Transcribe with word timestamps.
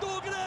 do 0.00 0.20
Grêmio! 0.20 0.38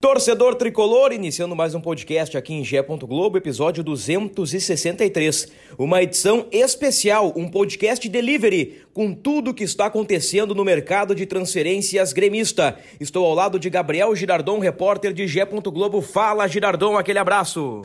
Torcedor 0.00 0.54
Tricolor, 0.54 1.12
iniciando 1.12 1.56
mais 1.56 1.74
um 1.74 1.80
podcast 1.80 2.36
aqui 2.36 2.54
em 2.54 2.64
Gé. 2.64 2.82
Globo, 2.82 3.36
episódio 3.36 3.82
263. 3.82 5.52
Uma 5.78 6.02
edição 6.02 6.46
especial, 6.50 7.32
um 7.36 7.48
podcast 7.48 8.08
delivery 8.08 8.82
com 8.94 9.12
tudo 9.12 9.54
que 9.54 9.64
está 9.64 9.86
acontecendo 9.86 10.54
no 10.54 10.64
mercado 10.64 11.14
de 11.14 11.26
transferências 11.26 12.12
gremista. 12.12 12.78
Estou 13.00 13.24
ao 13.26 13.34
lado 13.34 13.58
de 13.58 13.68
Gabriel 13.68 14.14
Girardon, 14.14 14.58
repórter 14.58 15.12
de 15.12 15.26
Gé. 15.26 15.44
Globo. 15.44 16.00
Fala, 16.00 16.46
Girardon, 16.46 16.96
aquele 16.96 17.18
abraço. 17.18 17.82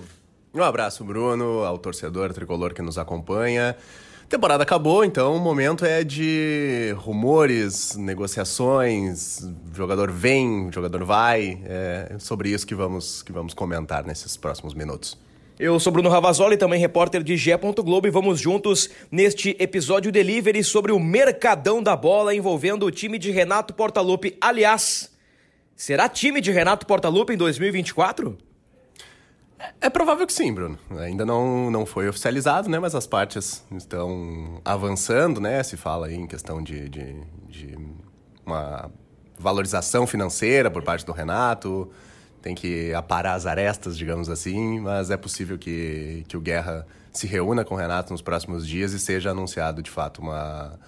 Um 0.54 0.62
abraço, 0.62 1.04
Bruno, 1.04 1.63
ao 1.63 1.77
torcedor 1.77 2.34
tricolor 2.34 2.73
que 2.73 2.82
nos 2.82 2.98
acompanha 2.98 3.76
temporada 4.30 4.64
acabou, 4.64 5.04
então 5.04 5.36
o 5.36 5.40
momento 5.40 5.86
é 5.86 6.04
de 6.04 6.96
rumores, 6.98 7.96
negociações, 7.96 9.41
jogador 9.74 10.12
vem, 10.12 10.72
jogador 10.72 11.04
vai. 11.04 11.62
É 11.66 12.16
sobre 12.20 12.50
isso 12.50 12.66
que 12.66 12.76
vamos, 12.76 13.22
que 13.22 13.32
vamos 13.32 13.54
comentar 13.54 14.05
nesses 14.05 14.38
próximos 14.38 14.74
minutos. 14.74 15.18
Eu 15.60 15.80
sou 15.80 15.94
Bruno 15.94 16.10
Ravazoli, 16.10 16.58
também 16.58 16.80
repórter 16.80 17.22
de 17.22 17.38
Gé. 17.38 17.55
Globo, 17.55 18.08
e 18.08 18.10
vamos 18.10 18.40
juntos 18.40 18.90
neste 19.12 19.55
episódio 19.60 20.12
delivery 20.12 20.63
sobre 20.63 20.91
o 20.91 21.00
mercadão 21.00 21.84
da 21.84 21.96
bola 21.96 22.34
envolvendo 22.34 22.85
o 22.85 22.90
time 22.90 23.20
de 23.20 23.30
Renato 23.30 23.74
Portaluppi. 23.74 24.35
Aliás, 24.41 25.12
será 25.76 26.10
time 26.10 26.41
de 26.41 26.52
Renato 26.52 26.88
Portaluppi 26.88 27.34
em 27.34 27.38
2024? 27.38 28.38
É 29.79 29.90
provável 29.90 30.26
que 30.27 30.34
sim, 30.34 30.54
Bruno. 30.54 30.77
Ainda 30.99 31.26
não, 31.26 31.71
não 31.71 31.85
foi 31.85 32.07
oficializado, 32.07 32.70
né? 32.70 32.79
Mas 32.79 32.95
as 32.95 33.07
partes 33.07 33.63
estão 33.76 34.62
avançando, 34.63 35.40
né? 35.41 35.62
Se 35.63 35.77
fala 35.77 36.12
em 36.12 36.27
questão 36.27 36.62
de, 36.62 36.87
de, 36.90 37.15
de 37.48 37.77
uma 38.45 38.91
valorização 39.37 40.05
financeira 40.05 40.70
por 40.70 40.84
parte 40.84 41.05
do 41.05 41.12
Renato. 41.12 41.89
Tem 42.41 42.55
que 42.55 42.93
aparar 42.93 43.34
as 43.34 43.45
arestas, 43.45 43.98
digamos 43.98 44.29
assim. 44.29 44.79
Mas 44.79 45.09
é 45.09 45.17
possível 45.17 45.57
que, 45.57 46.23
que 46.27 46.37
o 46.37 46.41
Guerra 46.41 46.85
se 47.12 47.27
reúna 47.27 47.65
com 47.65 47.76
o 47.76 47.77
Renato 47.77 48.12
nos 48.12 48.21
próximos 48.21 48.67
dias 48.67 48.93
e 48.93 48.99
seja 48.99 49.32
anunciado, 49.32 49.82
de 49.82 49.89
fato, 49.89 50.21
uma 50.21 50.79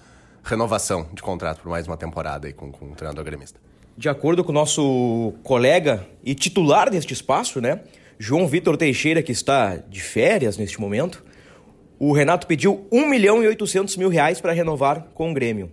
renovação 0.42 1.08
de 1.12 1.22
contrato 1.22 1.60
por 1.60 1.68
mais 1.70 1.86
uma 1.86 1.96
temporada 1.96 2.46
aí 2.46 2.52
com, 2.52 2.70
com 2.70 2.92
o 2.92 2.94
treinador 2.94 3.24
gremista. 3.24 3.58
De 3.96 4.08
acordo 4.08 4.42
com 4.42 4.50
o 4.50 4.54
nosso 4.54 5.34
colega 5.42 6.06
e 6.24 6.34
titular 6.34 6.90
deste 6.90 7.12
espaço, 7.12 7.60
né? 7.60 7.80
João 8.18 8.46
Vitor 8.46 8.76
Teixeira, 8.76 9.22
que 9.22 9.32
está 9.32 9.76
de 9.76 10.00
férias 10.00 10.56
neste 10.56 10.80
momento, 10.80 11.24
o 11.98 12.12
Renato 12.12 12.46
pediu 12.46 12.86
1 12.90 13.08
milhão 13.08 13.42
e 13.42 13.46
800 13.48 13.96
mil 13.96 14.08
reais 14.08 14.40
para 14.40 14.52
renovar 14.52 15.08
com 15.14 15.30
o 15.30 15.34
Grêmio. 15.34 15.70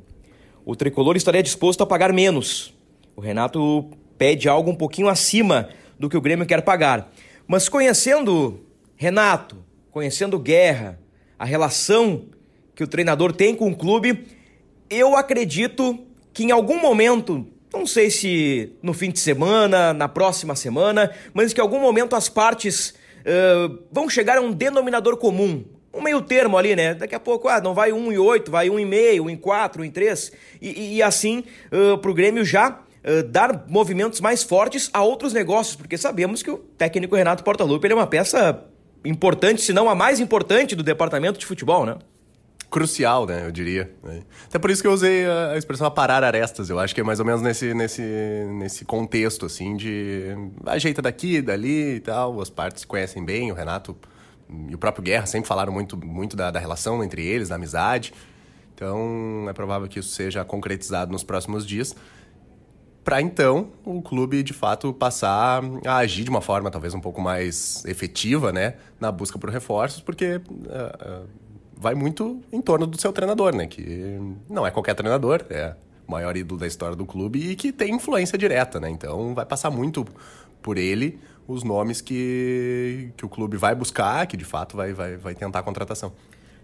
O 0.65 0.75
tricolor 0.75 1.15
estaria 1.15 1.43
disposto 1.43 1.81
a 1.81 1.85
pagar 1.85 2.13
menos. 2.13 2.73
O 3.15 3.21
Renato 3.21 3.89
pede 4.17 4.47
algo 4.47 4.71
um 4.71 4.75
pouquinho 4.75 5.07
acima 5.07 5.69
do 5.99 6.09
que 6.09 6.17
o 6.17 6.21
Grêmio 6.21 6.45
quer 6.45 6.61
pagar. 6.61 7.11
Mas 7.47 7.67
conhecendo 7.67 8.59
Renato, 8.95 9.57
conhecendo 9.91 10.39
Guerra, 10.39 10.99
a 11.37 11.45
relação 11.45 12.25
que 12.75 12.83
o 12.83 12.87
treinador 12.87 13.33
tem 13.33 13.55
com 13.55 13.69
o 13.69 13.75
clube, 13.75 14.25
eu 14.89 15.15
acredito 15.15 15.99
que 16.33 16.43
em 16.43 16.51
algum 16.51 16.79
momento 16.79 17.47
não 17.73 17.85
sei 17.85 18.09
se 18.09 18.73
no 18.81 18.93
fim 18.93 19.09
de 19.09 19.19
semana, 19.19 19.93
na 19.93 20.07
próxima 20.07 20.55
semana, 20.55 21.11
mas 21.33 21.53
que 21.53 21.59
em 21.59 21.63
algum 21.63 21.79
momento 21.79 22.15
as 22.15 22.27
partes 22.27 22.93
uh, 23.21 23.79
vão 23.91 24.09
chegar 24.09 24.37
a 24.37 24.41
um 24.41 24.51
denominador 24.51 25.17
comum. 25.17 25.63
Um 25.93 26.01
meio 26.01 26.21
termo 26.21 26.57
ali, 26.57 26.75
né? 26.75 26.93
Daqui 26.93 27.15
a 27.15 27.19
pouco, 27.19 27.49
ah, 27.49 27.59
não 27.59 27.73
vai 27.73 27.91
um 27.91 28.11
em 28.11 28.17
oito, 28.17 28.49
vai 28.49 28.69
um 28.69 28.79
em 28.79 28.85
meio, 28.85 29.25
um 29.25 29.29
em 29.29 29.35
quatro, 29.35 29.81
um 29.81 29.85
em 29.85 29.91
três. 29.91 30.31
E, 30.61 30.95
e 30.95 31.03
assim, 31.03 31.43
uh, 31.71 31.97
pro 31.97 32.13
Grêmio 32.13 32.45
já 32.45 32.69
uh, 32.69 33.23
dar 33.23 33.65
movimentos 33.67 34.21
mais 34.21 34.41
fortes 34.43 34.89
a 34.93 35.03
outros 35.03 35.33
negócios, 35.33 35.75
porque 35.75 35.97
sabemos 35.97 36.41
que 36.41 36.49
o 36.49 36.57
técnico 36.57 37.15
Renato 37.15 37.43
Portaluppi 37.43 37.87
ele 37.87 37.93
é 37.93 37.97
uma 37.97 38.07
peça 38.07 38.63
importante, 39.03 39.61
se 39.61 39.73
não 39.73 39.89
a 39.89 39.95
mais 39.95 40.19
importante 40.19 40.75
do 40.75 40.83
departamento 40.83 41.39
de 41.39 41.45
futebol, 41.45 41.85
né? 41.85 41.97
Crucial, 42.71 43.25
né? 43.27 43.45
Eu 43.45 43.51
diria. 43.51 43.93
Né? 44.01 44.23
Até 44.45 44.57
por 44.57 44.71
isso 44.71 44.81
que 44.81 44.87
eu 44.87 44.93
usei 44.93 45.27
a 45.27 45.57
expressão 45.57 45.85
aparar 45.85 46.23
arestas. 46.23 46.69
Eu 46.69 46.79
acho 46.79 46.95
que 46.95 47.01
é 47.01 47.03
mais 47.03 47.19
ou 47.19 47.25
menos 47.25 47.41
nesse, 47.41 47.73
nesse, 47.73 48.01
nesse 48.53 48.85
contexto, 48.85 49.45
assim, 49.45 49.75
de 49.75 50.33
ajeita 50.65 51.01
daqui, 51.01 51.41
dali 51.41 51.95
e 51.95 51.99
tal. 51.99 52.39
As 52.39 52.49
partes 52.49 52.81
se 52.81 52.87
conhecem 52.87 53.23
bem, 53.23 53.51
o 53.51 53.53
Renato 53.53 53.95
e 54.69 54.73
o 54.73 54.77
próprio 54.77 55.03
Guerra 55.03 55.25
sempre 55.25 55.47
falaram 55.47 55.71
muito, 55.71 55.97
muito 55.97 56.35
da, 56.35 56.49
da 56.49 56.59
relação 56.59 57.03
entre 57.03 57.25
eles, 57.25 57.49
da 57.49 57.55
amizade. 57.55 58.13
Então, 58.73 59.45
é 59.49 59.53
provável 59.53 59.87
que 59.87 59.99
isso 59.99 60.09
seja 60.09 60.43
concretizado 60.43 61.11
nos 61.11 61.23
próximos 61.23 61.67
dias. 61.67 61.95
Para 63.03 63.21
então 63.21 63.69
o 63.83 64.01
clube 64.01 64.43
de 64.43 64.53
fato 64.53 64.93
passar 64.93 65.61
a 65.85 65.97
agir 65.97 66.23
de 66.23 66.29
uma 66.29 66.41
forma 66.41 66.69
talvez 66.69 66.93
um 66.93 66.99
pouco 66.99 67.19
mais 67.19 67.83
efetiva, 67.85 68.51
né, 68.51 68.75
na 68.99 69.11
busca 69.11 69.39
por 69.39 69.49
reforços, 69.49 70.01
porque 70.01 70.35
uh, 70.35 70.39
uh, 70.39 71.27
vai 71.81 71.95
muito 71.95 72.39
em 72.53 72.61
torno 72.61 72.85
do 72.85 73.01
seu 73.01 73.11
treinador, 73.11 73.55
né? 73.55 73.65
Que 73.65 74.19
não 74.47 74.67
é 74.67 74.69
qualquer 74.69 74.93
treinador, 74.93 75.43
é 75.49 75.73
o 76.07 76.11
maior 76.11 76.37
ídolo 76.37 76.59
da 76.59 76.67
história 76.67 76.95
do 76.95 77.07
clube 77.07 77.39
e 77.39 77.55
que 77.55 77.71
tem 77.71 77.95
influência 77.95 78.37
direta, 78.37 78.79
né? 78.79 78.87
Então 78.87 79.33
vai 79.33 79.47
passar 79.47 79.71
muito 79.71 80.05
por 80.61 80.77
ele 80.77 81.19
os 81.47 81.63
nomes 81.63 81.99
que, 81.99 83.09
que 83.17 83.25
o 83.25 83.29
clube 83.29 83.57
vai 83.57 83.73
buscar, 83.73 84.27
que 84.27 84.37
de 84.37 84.45
fato 84.45 84.77
vai, 84.77 84.93
vai, 84.93 85.17
vai 85.17 85.33
tentar 85.33 85.57
a 85.57 85.63
contratação. 85.63 86.13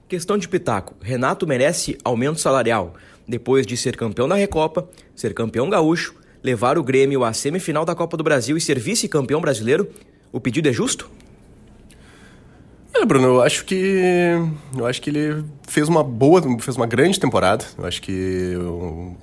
Questão 0.07 0.37
de 0.37 0.47
pitaco. 0.47 0.93
Renato 1.01 1.47
merece 1.47 1.97
aumento 2.03 2.39
salarial 2.39 2.93
depois 3.27 3.65
de 3.65 3.75
ser 3.75 3.97
campeão 3.97 4.27
da 4.27 4.35
Recopa, 4.35 4.87
ser 5.15 5.33
campeão 5.33 5.67
gaúcho, 5.67 6.13
levar 6.43 6.77
o 6.77 6.83
Grêmio 6.83 7.23
à 7.23 7.33
semifinal 7.33 7.83
da 7.83 7.95
Copa 7.95 8.15
do 8.15 8.23
Brasil 8.23 8.55
e 8.55 8.61
ser 8.61 8.77
vice-campeão 8.77 9.41
brasileiro. 9.41 9.89
O 10.31 10.39
pedido 10.39 10.69
é 10.69 10.71
justo? 10.71 11.09
É, 12.99 13.05
Bruno, 13.05 13.27
eu 13.27 13.41
acho 13.41 13.63
que 13.63 14.33
eu 14.75 14.85
acho 14.87 15.01
que 15.01 15.11
ele 15.11 15.45
fez 15.67 15.87
uma 15.87 16.03
boa, 16.03 16.41
fez 16.59 16.75
uma 16.75 16.87
grande 16.87 17.19
temporada. 17.19 17.63
Eu 17.77 17.85
acho 17.85 18.01
que, 18.01 18.55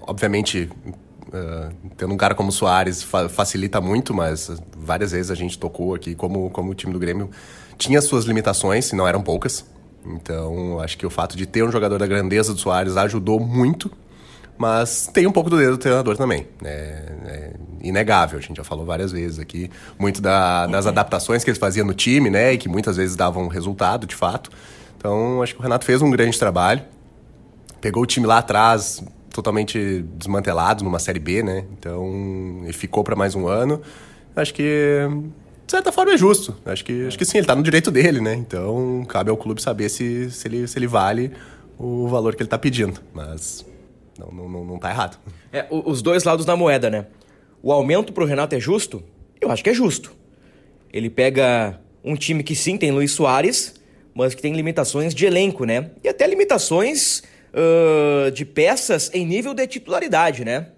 obviamente, 0.03 0.71
uh, 0.87 1.75
tendo 1.97 2.15
um 2.15 2.17
cara 2.17 2.37
como 2.37 2.51
o 2.51 2.53
Soares 2.53 3.03
fa 3.03 3.29
facilita 3.29 3.81
muito, 3.81 4.15
mas 4.15 4.51
várias 4.77 5.11
vezes 5.11 5.31
a 5.31 5.35
gente 5.35 5.59
tocou 5.59 5.95
aqui 5.95 6.15
como 6.15 6.51
como 6.51 6.71
o 6.71 6.75
time 6.75 6.93
do 6.93 7.01
Grêmio 7.01 7.31
tinha 7.77 8.01
suas 8.01 8.25
limitações, 8.25 8.91
e 8.93 8.97
não 8.97 9.09
eram 9.09 9.23
poucas. 9.23 9.65
Então, 10.07 10.79
acho 10.81 10.97
que 10.97 11.05
o 11.05 11.11
fato 11.11 11.37
de 11.37 11.45
ter 11.45 11.65
um 11.65 11.73
jogador 11.73 11.99
da 11.99 12.07
grandeza 12.07 12.53
do 12.53 12.61
Soares 12.61 12.97
ajudou 12.97 13.41
muito 13.41 13.91
mas 14.57 15.09
tem 15.13 15.27
um 15.27 15.33
pouco 15.33 15.51
do 15.51 15.57
dedo 15.57 15.73
do 15.73 15.79
treinador 15.79 16.17
também. 16.17 16.47
É, 16.65 17.13
é 17.27 17.53
inegável, 17.83 18.39
a 18.39 18.43
gente 18.43 18.57
já 18.57 18.65
falou 18.65 18.85
várias 18.85 19.13
vezes 19.13 19.39
aqui. 19.39 19.71
Muito 19.99 20.23
da, 20.23 20.67
das 20.67 20.87
adaptações 20.87 21.45
que 21.45 21.51
eles 21.51 21.59
faziam 21.59 21.87
no 21.87 21.95
time, 21.95 22.31
né? 22.31 22.53
E 22.53 22.59
que 22.59 22.69
muitas 22.69 22.97
vezes 22.97 23.17
davam 23.17 23.49
resultado, 23.49 24.07
de 24.07 24.15
fato. 24.15 24.51
Então, 24.97 25.43
acho 25.43 25.55
que 25.55 25.61
o 25.61 25.63
Renato 25.63 25.85
fez 25.85 26.01
um 26.01 26.11
grande 26.11 26.39
trabalho. 26.39 26.83
Pegou 27.81 28.03
o 28.03 28.07
time 28.07 28.27
lá 28.27 28.39
atrás, 28.39 29.05
totalmente 29.31 30.03
desmantelado 30.17 30.83
numa 30.85 30.99
Série 30.99 31.19
B, 31.19 31.43
né? 31.43 31.65
Então, 31.79 32.63
e 32.67 32.73
ficou 32.73 33.05
para 33.05 33.17
mais 33.17 33.35
um 33.35 33.47
ano. 33.47 33.83
Acho 34.35 34.55
que, 34.55 35.07
de 35.67 35.71
certa 35.71 35.93
forma, 35.93 36.13
é 36.13 36.17
justo. 36.17 36.57
Acho 36.65 36.85
que, 36.85 37.07
acho 37.07 37.19
que 37.19 37.25
sim, 37.25 37.39
ele 37.39 37.45
está 37.45 37.55
no 37.55 37.63
direito 37.63 37.91
dele, 37.91 38.21
né? 38.21 38.35
Então, 38.35 39.05
cabe 39.09 39.31
ao 39.31 39.37
clube 39.37 39.61
saber 39.61 39.89
se, 39.89 40.31
se, 40.31 40.49
ele, 40.49 40.67
se 40.67 40.79
ele 40.79 40.87
vale 40.87 41.33
o 41.77 42.09
valor 42.09 42.35
que 42.35 42.43
ele 42.43 42.47
está 42.47 42.59
pedindo. 42.59 43.01
Mas 43.13 43.67
não, 44.19 44.31
não, 44.31 44.49
não, 44.49 44.65
não 44.65 44.79
tá 44.79 44.91
errado. 44.91 45.19
É, 45.53 45.67
os 45.71 46.03
dois 46.03 46.25
lados 46.25 46.45
da 46.45 46.57
moeda, 46.57 46.91
né? 46.91 47.07
O 47.63 47.73
aumento 47.73 48.13
pro 48.13 48.25
Renato 48.25 48.55
é 48.55 48.61
justo? 48.61 49.03
Eu 49.41 49.51
acho 49.51 49.63
que 49.63 49.71
é 49.71 49.75
justo. 49.75 50.15
Ele 50.93 51.11
pega 51.11 51.81
um 52.05 52.15
time 52.15 52.43
que 52.43 52.55
sim 52.55 52.77
tem 52.77 52.91
Luiz 52.91 53.13
Soares, 53.13 53.75
mas 54.15 54.35
que 54.35 54.43
tem 54.43 54.55
limitações 54.55 55.15
de 55.15 55.27
elenco, 55.27 55.65
né? 55.65 55.91
E 56.03 56.09
até 56.09 56.27
limitações 56.27 57.23
uh, 57.53 58.31
de 58.31 58.45
peças 58.45 59.11
em 59.13 59.27
nível 59.27 59.55
de 59.55 59.67
titularidade, 59.67 60.45
né? 60.45 60.69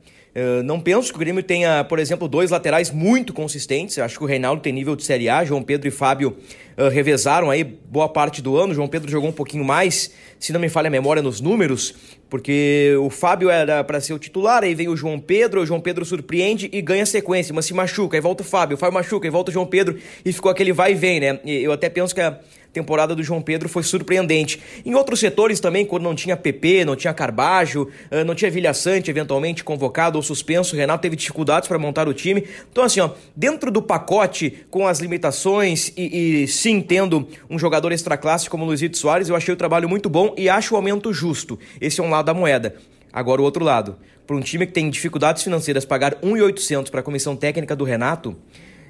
Não 0.65 0.79
penso 0.79 1.11
que 1.11 1.17
o 1.17 1.19
Grêmio 1.19 1.43
tenha, 1.43 1.83
por 1.85 1.99
exemplo, 1.99 2.29
dois 2.29 2.50
laterais 2.50 2.91
muito 2.91 3.33
consistentes. 3.33 3.99
Acho 3.99 4.19
que 4.19 4.25
o 4.25 4.27
Reinaldo 4.27 4.61
tem 4.61 4.73
nível 4.73 4.94
de 4.94 5.03
Série 5.03 5.31
A. 5.31 5.44
João 5.44 5.62
Pedro 5.62 5.88
e 5.88 5.91
Fábio 5.91 6.37
uh, 6.77 6.88
revezaram 6.88 7.50
aí 7.50 7.65
boa 7.65 8.09
parte 8.09 8.43
do 8.43 8.56
ano. 8.56 8.75
João 8.75 8.87
Pedro 8.87 9.11
jogou 9.11 9.31
um 9.31 9.33
pouquinho 9.33 9.65
mais, 9.65 10.11
se 10.38 10.53
não 10.53 10.61
me 10.61 10.69
falha 10.69 10.88
a 10.88 10.91
memória 10.91 11.23
nos 11.23 11.41
números, 11.41 11.94
porque 12.29 12.94
o 13.00 13.09
Fábio 13.09 13.49
era 13.49 13.83
para 13.83 14.00
ser 14.00 14.12
o 14.12 14.19
titular, 14.19 14.62
aí 14.62 14.75
vem 14.75 14.88
o 14.88 14.97
João 14.97 15.19
Pedro, 15.19 15.62
o 15.62 15.67
João 15.67 15.81
Pedro 15.81 16.05
surpreende 16.05 16.69
e 16.73 16.83
ganha 16.83 17.06
sequência, 17.06 17.55
mas 17.55 17.65
se 17.65 17.73
machuca, 17.73 18.17
aí 18.17 18.21
volta 18.21 18.43
o 18.43 18.47
Fábio, 18.47 18.77
o 18.77 18.79
Fábio 18.79 18.94
machuca, 18.94 19.27
aí 19.27 19.31
volta 19.31 19.50
o 19.50 19.55
João 19.55 19.67
Pedro 19.67 19.99
e 20.25 20.33
ficou 20.33 20.50
aquele 20.50 20.73
vai 20.73 20.93
e 20.93 20.94
vem, 20.94 21.19
né? 21.19 21.41
Eu 21.44 21.73
até 21.73 21.88
penso 21.88 22.15
que 22.15 22.21
a 22.21 22.38
temporada 22.76 23.14
do 23.14 23.23
João 23.23 23.40
Pedro 23.40 23.69
foi 23.69 23.82
surpreendente. 23.82 24.61
Em 24.84 24.94
outros 24.94 25.19
setores 25.19 25.61
também, 25.61 25.87
quando 25.87 26.02
não 26.02 26.14
tinha 26.14 26.37
PP, 26.37 26.84
não 26.84 26.94
tinha 26.94 27.14
Carbajo, 27.14 27.88
ah, 28.11 28.23
não 28.23 28.34
tinha 28.34 28.50
Vilha 28.50 28.75
Sante 28.75 29.11
eventualmente 29.11 29.64
convocado 29.64 30.19
ou 30.19 30.23
suspenso, 30.23 30.75
o 30.75 30.78
Renato 30.78 31.00
teve 31.02 31.17
dificuldades 31.17 31.69
para 31.69 31.78
montar 31.78 32.06
o 32.06 32.12
time. 32.12 32.46
Então, 32.70 32.84
assim, 32.84 33.00
ó, 33.00 33.11
dentro 33.34 33.70
do 33.70 33.81
pacote, 33.81 34.67
com 34.70 34.87
as 34.87 35.00
limitações 35.00 35.90
e, 35.96 36.43
e 36.43 36.49
sim 36.49 36.82
tendo 36.82 37.26
um 37.49 37.58
jogador 37.58 37.93
extra-classe 37.93 38.50
como 38.50 38.64
o 38.64 38.67
Luizito 38.67 38.99
Soares, 38.99 39.28
eu 39.28 39.37
achei 39.37 39.55
o 39.55 39.56
trabalho 39.56 39.88
muito 39.88 40.11
bom 40.11 40.34
e 40.37 40.49
acho 40.49 40.75
o 40.75 40.76
aumento 40.76 41.12
justo. 41.12 41.58
Esse 41.81 42.00
é 42.00 42.05
um 42.05 42.11
lado 42.11 42.26
da 42.26 42.34
moeda. 42.34 42.76
Agora, 43.12 43.40
o 43.40 43.44
outro 43.44 43.64
lado. 43.64 43.96
Para 44.26 44.37
um 44.37 44.40
time 44.40 44.67
que 44.67 44.73
tem 44.73 44.90
dificuldades 44.90 45.44
financeiras, 45.44 45.84
pagar 45.84 46.17
1.800 46.17 46.90
para 46.90 46.99
a 46.99 47.02
comissão 47.02 47.37
técnica 47.37 47.76
do 47.76 47.84
Renato, 47.84 48.37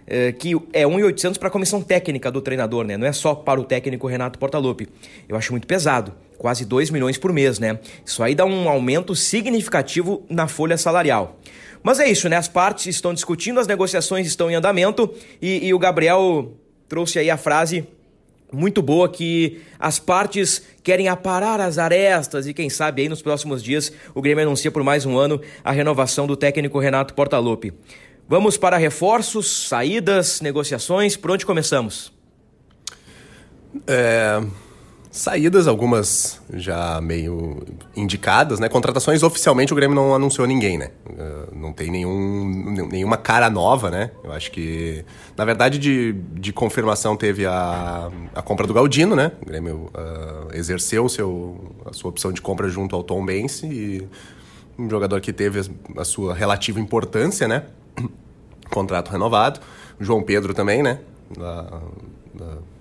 é, 0.07 0.33
que 0.33 0.55
é 0.73 0.85
1.800 0.85 1.39
para 1.39 1.49
a 1.49 1.51
comissão 1.51 1.83
técnica 1.83 2.31
do 2.31 2.41
treinador, 2.41 2.85
né? 2.85 2.97
Não 2.97 3.07
é 3.07 3.13
só 3.13 3.35
para 3.35 3.61
o 3.61 3.65
técnico 3.65 4.07
Renato 4.07 4.39
Portaluppi. 4.39 4.89
Eu 5.29 5.37
acho 5.37 5.53
muito 5.53 5.67
pesado, 5.67 6.15
quase 6.39 6.65
2 6.65 6.91
milhões 6.91 7.19
por 7.19 7.33
mês, 7.33 7.59
né? 7.59 7.79
Isso 8.05 8.23
aí 8.23 8.35
dá 8.35 8.45
um 8.45 8.69
aumento 8.69 9.15
significativo 9.15 10.25
na 10.29 10.47
folha 10.47 10.77
salarial. 10.77 11.39
Mas 11.83 12.01
é 12.01 12.09
isso, 12.09 12.29
né? 12.29 12.37
As 12.37 12.49
partes 12.49 12.87
estão 12.87 13.13
discutindo, 13.13 13.61
as 13.61 13.67
negociações 13.67 14.27
estão 14.27 14.51
em 14.51 14.55
andamento 14.55 15.13
e, 15.41 15.67
e 15.67 15.75
o 15.75 15.79
Gabriel 15.79 16.53
trouxe 16.89 17.19
aí 17.19 17.31
a 17.31 17.37
frase 17.37 17.87
muito 18.53 18.81
boa 18.81 19.09
que 19.09 19.61
as 19.79 19.99
partes 19.99 20.63
querem 20.83 21.09
aparar 21.09 21.61
as 21.61 21.79
arestas 21.79 22.47
e 22.47 22.55
quem 22.55 22.71
sabe 22.71 23.03
aí 23.03 23.09
nos 23.09 23.21
próximos 23.21 23.63
dias 23.63 23.93
o 24.15 24.23
Grêmio 24.23 24.45
anuncia 24.45 24.71
por 24.71 24.83
mais 24.85 25.05
um 25.05 25.19
ano 25.19 25.41
a 25.65 25.73
renovação 25.73 26.27
do 26.27 26.37
técnico 26.37 26.79
Renato 26.79 27.13
Portaluppi. 27.15 27.73
Vamos 28.29 28.57
para 28.57 28.77
reforços, 28.77 29.69
saídas, 29.69 30.41
negociações. 30.41 31.17
Por 31.17 31.31
onde 31.31 31.47
começamos? 31.47 32.13
É, 33.87 34.43
saídas, 35.13 35.69
algumas 35.69 36.41
já 36.53 37.01
meio 37.01 37.63
indicadas, 37.95 38.59
né? 38.59 38.69
Contratações, 38.69 39.23
oficialmente 39.23 39.73
o 39.73 39.77
Grêmio 39.77 39.95
não 39.95 40.13
anunciou 40.13 40.45
ninguém, 40.45 40.77
né? 40.77 40.91
Uh, 41.09 41.57
não 41.57 41.73
tem 41.73 41.89
nenhum, 41.89 42.89
nenhuma 42.91 43.17
cara 43.17 43.49
nova, 43.49 43.91
né? 43.91 44.11
Eu 44.25 44.33
acho 44.33 44.51
que, 44.51 45.05
na 45.37 45.45
verdade, 45.45 45.79
de, 45.79 46.13
de 46.13 46.53
confirmação 46.53 47.17
teve 47.17 47.47
a, 47.47 48.11
a 48.35 48.43
compra 48.43 48.67
do 48.67 48.75
Galdino, 48.75 49.15
né? 49.15 49.31
O 49.41 49.47
Grêmio 49.47 49.89
uh, 49.95 50.53
exerceu 50.53 51.09
seu, 51.09 51.75
a 51.85 51.93
sua 51.93 52.11
opção 52.11 52.33
de 52.33 52.43
compra 52.43 52.69
junto 52.69 52.97
ao 52.97 53.05
Tom 53.05 53.25
Bense 53.25 53.67
e 53.67 54.09
um 54.77 54.91
jogador 54.91 55.21
que 55.21 55.33
teve 55.33 55.61
a 55.97 56.05
sua 56.05 56.35
relativa 56.35 56.81
importância, 56.81 57.47
né? 57.47 57.63
contrato 58.71 59.11
renovado. 59.11 59.61
João 59.99 60.23
Pedro 60.23 60.53
também, 60.53 60.83
né? 60.83 60.99
Lá, 61.37 61.83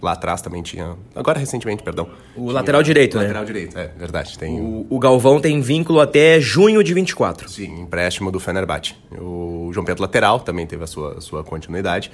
lá, 0.01 0.11
atrás 0.11 0.41
também 0.41 0.61
tinha. 0.61 0.95
Agora 1.15 1.39
recentemente, 1.39 1.81
perdão. 1.81 2.09
O 2.35 2.51
lateral 2.51 2.83
direito, 2.83 3.15
o 3.15 3.17
né? 3.17 3.23
Lateral 3.23 3.45
direito, 3.45 3.77
é 3.77 3.87
verdade. 3.97 4.37
Tem 4.37 4.59
o, 4.59 4.85
o 4.89 4.99
Galvão 4.99 5.39
tem 5.39 5.59
vínculo 5.61 5.99
até 5.99 6.39
junho 6.39 6.83
de 6.83 6.93
24. 6.93 7.49
Sim, 7.49 7.81
empréstimo 7.81 8.31
do 8.31 8.39
Fenerbahçe. 8.39 8.95
O 9.17 9.69
João 9.73 9.85
Pedro 9.85 10.01
lateral 10.03 10.39
também 10.39 10.67
teve 10.67 10.83
a 10.83 10.87
sua, 10.87 11.19
sua 11.21 11.43
continuidade. 11.43 12.11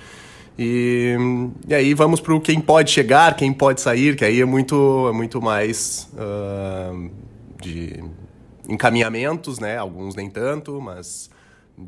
E, 0.57 1.15
e 1.67 1.73
aí 1.73 1.93
vamos 1.93 2.19
para 2.19 2.33
o 2.33 2.41
quem 2.41 2.59
pode 2.59 2.91
chegar, 2.91 3.35
quem 3.35 3.51
pode 3.51 3.81
sair, 3.81 4.15
que 4.15 4.23
aí 4.23 4.41
é 4.41 4.45
muito, 4.45 5.07
é 5.09 5.13
muito 5.13 5.41
mais 5.41 6.09
uh, 6.13 7.09
de 7.61 8.03
encaminhamentos, 8.67 9.59
né? 9.59 9.77
Alguns 9.77 10.15
nem 10.15 10.29
tanto, 10.29 10.79
mas 10.79 11.29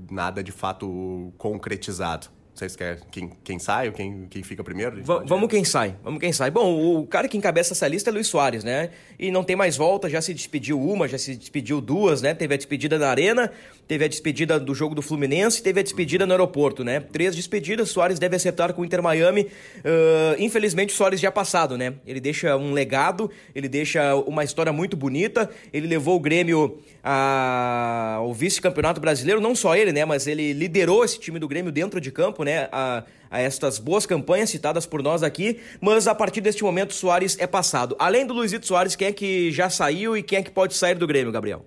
nada 0.10 0.44
de 0.44 0.52
fato 0.52 1.34
concretizado. 1.38 2.28
Vocês 2.54 2.76
querem 2.76 3.00
quem, 3.12 3.32
quem 3.44 3.58
sai 3.58 3.88
ou 3.88 3.94
quem, 3.94 4.28
quem 4.30 4.44
fica 4.44 4.64
primeiro? 4.64 4.98
V 4.98 5.14
vamos 5.26 5.50
quem 5.50 5.64
sai, 5.64 5.96
vamos 6.04 6.20
quem 6.20 6.32
sai. 6.32 6.52
Bom, 6.52 7.00
o 7.00 7.08
cara 7.08 7.28
que 7.28 7.36
encabeça 7.36 7.74
essa 7.74 7.88
lista 7.88 8.12
é 8.12 8.14
Luiz 8.14 8.28
Soares, 8.28 8.64
né? 8.64 8.92
E 9.18 9.32
não 9.32 9.44
tem 9.44 9.56
mais 9.56 9.76
volta, 9.76 10.08
já 10.08 10.22
se 10.22 10.36
despediu 10.36 10.80
uma, 10.80 11.08
já 11.08 11.18
se 11.18 11.36
despediu 11.36 11.82
duas, 11.82 12.22
né? 12.22 12.34
Teve 12.36 12.54
a 12.54 12.58
despedida 12.58 13.00
na 13.00 13.10
Arena, 13.10 13.52
teve 13.88 14.06
a 14.06 14.08
despedida 14.08 14.60
do 14.60 14.76
jogo 14.76 14.94
do 14.94 15.02
Fluminense, 15.02 15.64
teve 15.64 15.80
a 15.80 15.84
despedida 15.84 16.28
no 16.28 16.32
aeroporto, 16.34 16.84
né? 16.84 17.00
Três 17.00 17.36
despedidas, 17.36 17.90
Soares 17.90 18.20
deve 18.20 18.36
acertar 18.36 18.72
com 18.74 18.84
o 18.84 18.86
Inter 18.86 19.02
Miami. 19.02 19.44
Uh, 19.44 20.36
infelizmente, 20.38 20.94
o 20.94 20.96
Soares 20.96 21.20
já 21.20 21.32
passado, 21.32 21.76
né? 21.76 21.96
Ele 22.06 22.20
deixa 22.20 22.56
um 22.56 22.72
legado, 22.72 23.32
ele 23.56 23.68
deixa 23.68 24.16
uma 24.16 24.44
história 24.44 24.72
muito 24.72 24.96
bonita, 24.96 25.50
ele 25.74 25.88
levou 25.88 26.18
o 26.18 26.20
Grêmio 26.20 26.78
ao 27.04 28.34
vice-campeonato 28.34 29.02
brasileiro, 29.02 29.42
não 29.42 29.56
só 29.56 29.76
ele, 29.76 29.92
né? 29.92 30.06
Mas 30.06 30.28
ele 30.28 30.54
liderou 30.54 31.04
esse 31.04 31.20
time 31.20 31.40
do 31.40 31.48
Grêmio 31.48 31.72
dentro 31.72 32.00
de 32.00 32.12
campo, 32.12 32.43
né, 32.44 32.68
a, 32.72 33.04
a 33.30 33.40
estas 33.40 33.80
boas 33.80 34.06
campanhas 34.06 34.50
citadas 34.50 34.86
por 34.86 35.02
nós 35.02 35.24
aqui, 35.24 35.60
mas 35.82 36.08
a 36.08 36.14
partir 36.14 36.42
deste 36.42 36.64
momento 36.64 36.94
Soares 36.94 37.38
é 37.40 37.48
passado. 37.48 37.96
Além 37.98 38.26
do 38.26 38.34
Luizito 38.34 38.68
Soares, 38.68 38.96
quem 38.96 39.08
é 39.08 39.12
que 39.12 39.52
já 39.52 39.70
saiu 39.70 40.16
e 40.16 40.22
quem 40.22 40.40
é 40.40 40.44
que 40.44 40.52
pode 40.52 40.76
sair 40.76 40.96
do 40.96 41.08
Grêmio, 41.08 41.32
Gabriel? 41.32 41.66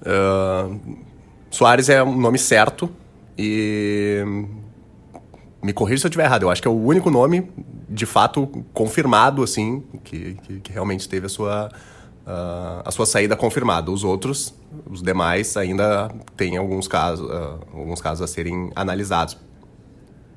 Uh, 0.00 0.80
Soares 1.50 1.88
é 1.88 2.02
um 2.02 2.16
nome 2.16 2.38
certo 2.38 2.90
e 3.38 4.24
me 5.62 5.72
corrija 5.72 6.00
se 6.00 6.06
eu 6.06 6.08
estiver 6.08 6.24
errado. 6.24 6.42
Eu 6.42 6.50
acho 6.50 6.60
que 6.60 6.68
é 6.68 6.70
o 6.70 6.74
único 6.74 7.10
nome, 7.10 7.48
de 7.88 8.04
fato, 8.04 8.46
confirmado, 8.74 9.42
assim, 9.42 9.82
que, 10.04 10.34
que, 10.34 10.60
que 10.60 10.72
realmente 10.72 11.08
teve 11.08 11.26
a 11.26 11.28
sua, 11.28 11.68
uh, 12.26 12.82
a 12.84 12.90
sua 12.90 13.06
saída 13.06 13.34
confirmada. 13.34 13.90
Os 13.90 14.04
outros, 14.04 14.54
os 14.90 15.02
demais, 15.02 15.56
ainda 15.56 16.10
tem 16.36 16.56
alguns 16.56 16.86
casos, 16.86 17.26
uh, 17.26 17.60
alguns 17.72 18.00
casos 18.00 18.22
a 18.22 18.26
serem 18.26 18.70
analisados. 18.74 19.38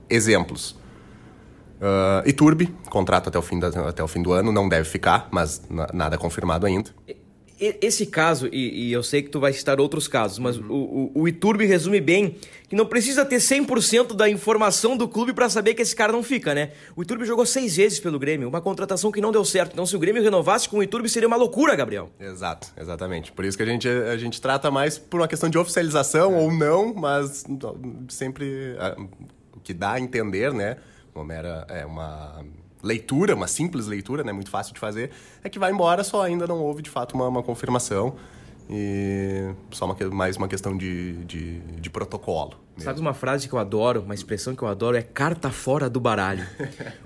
Exemplos. 0.09 0.75
Uh, 1.77 2.27
Iturbe, 2.27 2.74
contrato 2.89 3.30
até 3.30 3.38
o, 3.38 3.42
fim 3.42 3.59
da, 3.59 3.68
até 3.68 4.04
o 4.04 4.07
fim 4.07 4.21
do 4.21 4.31
ano, 4.31 4.51
não 4.51 4.68
deve 4.68 4.89
ficar, 4.89 5.27
mas 5.31 5.62
nada 5.94 6.18
confirmado 6.18 6.65
ainda. 6.65 6.89
Esse 7.59 8.06
caso, 8.06 8.48
e, 8.51 8.89
e, 8.89 8.94
eu 8.94 9.01
sei 9.01 9.24
que 9.24 9.30
tu 9.30 9.39
vai 9.39 9.51
citar 9.51 9.80
outros 9.80 10.07
casos, 10.07 10.38
mas 10.38 10.57
uhum. 10.57 10.69
o, 10.69 11.12
o, 11.15 11.21
o 11.21 11.27
Iturbe 11.27 11.65
resume 11.65 12.00
bem 12.00 12.36
que 12.69 12.75
não 12.75 12.86
precisa 12.86 13.25
ter 13.25 13.38
100% 13.38 14.13
da 14.13 14.30
informação 14.30 14.95
do 14.95 15.07
clube 15.07 15.33
para 15.33 15.50
saber 15.50 15.74
que 15.74 15.81
esse 15.81 15.95
cara 15.95 16.12
não 16.12 16.21
fica, 16.21 16.54
né? 16.54 16.71
O 16.95 17.01
Iturbe 17.01 17.25
jogou 17.25 17.48
seis 17.48 17.75
vezes 17.75 18.00
pelo 18.00 18.19
Grêmio, 18.19 18.48
uma 18.48 18.62
contratação 18.62 19.12
que 19.12 19.19
não 19.19 19.31
deu 19.31 19.44
certo. 19.44 19.74
Então, 19.74 19.88
se 19.88 19.95
o 19.95 20.00
Grêmio 20.00 20.21
renovasse 20.21 20.69
com 20.69 20.77
o 20.77 20.83
Iturbe, 20.83 21.09
seria 21.09 21.27
uma 21.27 21.36
loucura, 21.36 21.75
Gabriel. 21.75 22.12
Exato, 22.19 22.68
exatamente. 22.80 23.31
Por 23.31 23.44
isso 23.44 23.57
que 23.57 23.64
a 23.64 23.66
gente, 23.66 23.90
a 23.90 24.18
gente 24.18 24.40
trata 24.40 24.69
mais 24.69 24.99
por 24.99 25.19
uma 25.19 25.28
questão 25.28 25.49
de 25.49 25.57
oficialização 25.57 26.35
é. 26.35 26.37
ou 26.37 26.54
não, 26.54 26.94
mas 26.94 27.44
sempre 28.07 28.76
que 29.68 29.74
dá 29.74 29.92
a 29.92 30.00
entender, 30.00 30.54
né? 30.54 30.78
Uma 31.14 31.26
mera, 31.26 31.66
é 31.68 31.86
uma 31.86 32.42
leitura, 32.81 33.36
uma 33.36 33.47
simples 33.47 33.86
leitura, 33.86 34.24
né? 34.24 34.31
Muito 34.31 34.50
fácil 34.50 34.74
de 34.74 34.80
fazer, 34.80 35.12
é 35.44 35.50
que 35.50 35.59
vai 35.59 35.74
embora, 35.74 36.06
só 36.06 36.21
ainda 36.21 36.47
não 36.47 36.59
houve 36.59 36.81
de 36.81 36.90
fato 36.90 37.16
uma, 37.16 37.28
uma 37.28 37.44
confirmação. 37.44 38.16
E 38.69 39.54
só 39.71 39.86
uma, 39.86 39.95
mais 40.09 40.38
uma 40.38 40.47
questão 40.47 40.78
de, 40.78 41.26
de, 41.26 41.59
de 41.59 41.90
protocolo. 41.90 42.54
Mesmo. 42.78 42.83
Sabe 42.83 43.02
uma 43.02 43.14
frase 43.14 43.50
que 43.50 43.54
eu 43.54 43.59
adoro, 43.59 44.04
uma 44.04 44.14
expressão 44.14 44.56
que 44.56 44.64
eu 44.64 44.69
adoro? 44.69 44.95
É 44.95 45.02
carta 45.02 45.52
fora 45.52 45.90
do 45.90 46.00
baralho. 46.00 46.47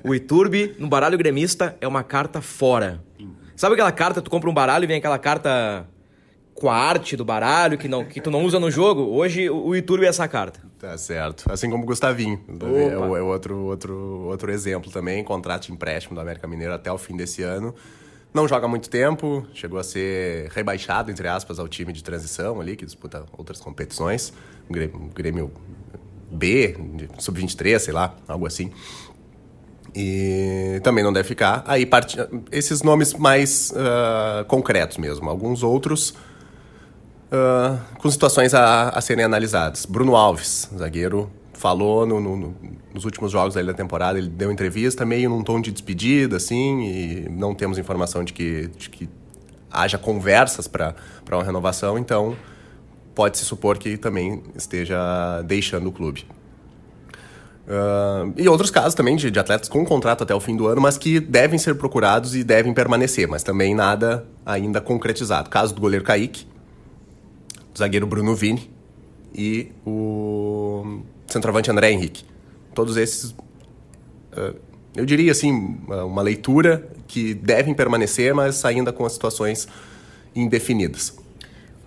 o 0.03 0.13
Iturbe, 0.13 0.75
no 0.77 0.87
baralho 0.87 1.17
gremista, 1.17 1.75
é 1.81 1.87
uma 1.87 2.03
carta 2.03 2.41
fora. 2.41 3.03
Sabe 3.55 3.73
aquela 3.73 3.91
carta, 3.91 4.21
tu 4.21 4.29
compra 4.29 4.49
um 4.49 4.53
baralho 4.53 4.83
e 4.83 4.87
vem 4.87 4.97
aquela 4.97 5.17
carta 5.17 5.87
com 6.61 6.69
a 6.69 6.75
arte 6.75 7.17
do 7.17 7.25
baralho 7.25 7.75
que, 7.75 7.87
não, 7.87 8.05
que 8.05 8.21
tu 8.21 8.29
não 8.29 8.45
usa 8.45 8.59
no 8.59 8.69
jogo. 8.69 9.01
Hoje 9.01 9.49
o 9.49 9.75
Iturbe 9.75 10.05
é 10.05 10.09
essa 10.09 10.27
carta. 10.27 10.59
Tá 10.77 10.95
certo. 10.95 11.51
Assim 11.51 11.71
como 11.71 11.81
o 11.81 11.87
Gustavinho. 11.87 12.39
É, 12.47 12.93
é, 12.93 13.21
outro, 13.23 13.57
outro, 13.65 13.95
outro 14.27 14.51
exemplo 14.51 14.91
também. 14.91 15.23
Contrato 15.23 15.65
de 15.65 15.71
empréstimo 15.71 16.13
do 16.13 16.21
América 16.21 16.47
Mineiro 16.47 16.71
até 16.71 16.91
o 16.91 16.99
fim 16.99 17.17
desse 17.17 17.41
ano. 17.41 17.73
Não 18.31 18.47
joga 18.47 18.67
muito 18.67 18.91
tempo, 18.91 19.45
chegou 19.55 19.79
a 19.79 19.83
ser 19.83 20.49
rebaixado, 20.51 21.09
entre 21.09 21.27
aspas, 21.27 21.57
ao 21.57 21.67
time 21.67 21.91
de 21.91 22.03
transição 22.03 22.61
ali, 22.61 22.75
que 22.75 22.85
disputa 22.85 23.25
outras 23.35 23.59
competições. 23.59 24.31
Grêmio 24.69 25.51
B, 26.31 26.77
sub-23, 27.17 27.79
sei 27.79 27.93
lá, 27.93 28.15
algo 28.27 28.45
assim. 28.45 28.71
E 29.95 30.79
também 30.83 31.03
não 31.03 31.11
deve 31.11 31.27
ficar. 31.27 31.63
Aí, 31.65 31.87
part... 31.87 32.15
esses 32.51 32.83
nomes 32.83 33.15
mais 33.15 33.71
uh, 33.71 34.45
concretos 34.45 34.97
mesmo. 34.97 35.27
Alguns 35.27 35.63
outros 35.63 36.13
uh, 37.31 37.79
com 37.97 38.11
situações 38.11 38.53
a, 38.53 38.89
a, 38.89 39.01
serem 39.01 39.25
analisadas. 39.25 39.85
Bruno 39.85 40.15
Alves, 40.15 40.69
zagueiro, 40.77 41.31
falou 41.53 42.05
no, 42.05 42.19
no, 42.19 42.55
nos 42.93 43.05
últimos 43.05 43.31
jogos 43.31 43.55
da 43.55 43.73
temporada, 43.73 44.17
ele 44.17 44.29
deu 44.29 44.51
entrevista 44.51 45.05
meio 45.05 45.29
num 45.29 45.43
tom 45.43 45.61
de 45.61 45.71
despedida, 45.71 46.37
assim, 46.37 46.83
e 46.83 47.29
não 47.29 47.55
temos 47.55 47.77
informação 47.77 48.23
de 48.23 48.33
que, 48.33 48.67
de 48.77 48.89
que 48.89 49.09
haja 49.71 49.97
conversas 49.97 50.67
para 50.67 50.95
uma 51.31 51.43
renovação, 51.43 51.97
então 51.97 52.35
pode-se 53.15 53.45
supor 53.45 53.77
que 53.77 53.97
também 53.97 54.43
esteja 54.55 55.41
deixando 55.43 55.87
o 55.87 55.91
clube. 55.91 56.25
Uh, 57.61 58.33
e 58.35 58.49
outros 58.49 58.71
casos 58.71 58.95
também 58.95 59.15
de, 59.15 59.29
de, 59.29 59.39
atletas 59.39 59.69
com 59.69 59.85
contrato 59.85 60.23
até 60.23 60.33
o 60.33 60.39
fim 60.39 60.57
do 60.57 60.67
ano, 60.67 60.81
mas 60.81 60.97
que 60.97 61.19
devem 61.19 61.59
ser 61.59 61.75
procurados 61.75 62.35
e 62.35 62.43
devem 62.43 62.73
permanecer, 62.73 63.27
mas 63.27 63.43
também 63.43 63.75
nada 63.75 64.25
ainda 64.45 64.81
concretizado. 64.81 65.49
Caso 65.49 65.73
do 65.73 65.79
goleiro 65.79 66.03
Kaique, 66.03 66.45
zagueiro 67.77 68.05
Bruno 68.05 68.35
Vini 68.35 68.69
e 69.33 69.71
o 69.85 71.01
centroavante 71.27 71.71
André 71.71 71.91
Henrique. 71.91 72.23
Todos 72.73 72.97
esses, 72.97 73.31
uh, 73.31 74.55
eu 74.95 75.05
diria 75.05 75.31
assim, 75.31 75.77
uma 75.87 76.21
leitura 76.21 76.89
que 77.07 77.33
devem 77.33 77.73
permanecer, 77.73 78.33
mas 78.33 78.63
ainda 78.65 78.91
com 78.91 79.05
as 79.05 79.13
situações 79.13 79.67
indefinidas. 80.35 81.17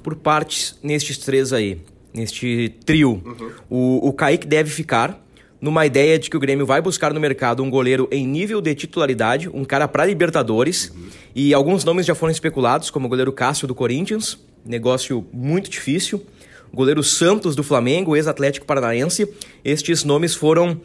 Por 0.02 0.14
partes, 0.16 0.78
nestes 0.82 1.18
três 1.18 1.52
aí, 1.52 1.80
neste 2.12 2.74
trio, 2.84 3.22
uhum. 3.24 3.50
o, 3.70 4.08
o 4.08 4.12
Kaique 4.12 4.46
deve 4.46 4.70
ficar 4.70 5.22
numa 5.60 5.86
ideia 5.86 6.18
de 6.18 6.28
que 6.28 6.36
o 6.36 6.40
Grêmio 6.40 6.66
vai 6.66 6.82
buscar 6.82 7.14
no 7.14 7.18
mercado 7.18 7.62
um 7.62 7.70
goleiro 7.70 8.06
em 8.12 8.26
nível 8.26 8.60
de 8.60 8.74
titularidade, 8.74 9.48
um 9.48 9.64
cara 9.64 9.88
para 9.88 10.04
Libertadores, 10.04 10.90
uhum. 10.90 11.06
e 11.34 11.54
alguns 11.54 11.84
nomes 11.84 12.04
já 12.04 12.14
foram 12.14 12.30
especulados, 12.30 12.90
como 12.90 13.06
o 13.06 13.08
goleiro 13.08 13.32
Cássio 13.32 13.66
do 13.66 13.74
Corinthians, 13.74 14.38
negócio 14.64 15.26
muito 15.32 15.70
difícil, 15.70 16.24
goleiro 16.72 17.02
Santos 17.02 17.54
do 17.54 17.62
Flamengo, 17.62 18.16
ex-Atlético 18.16 18.66
Paranaense, 18.66 19.28
estes 19.64 20.04
nomes 20.04 20.34
foram 20.34 20.80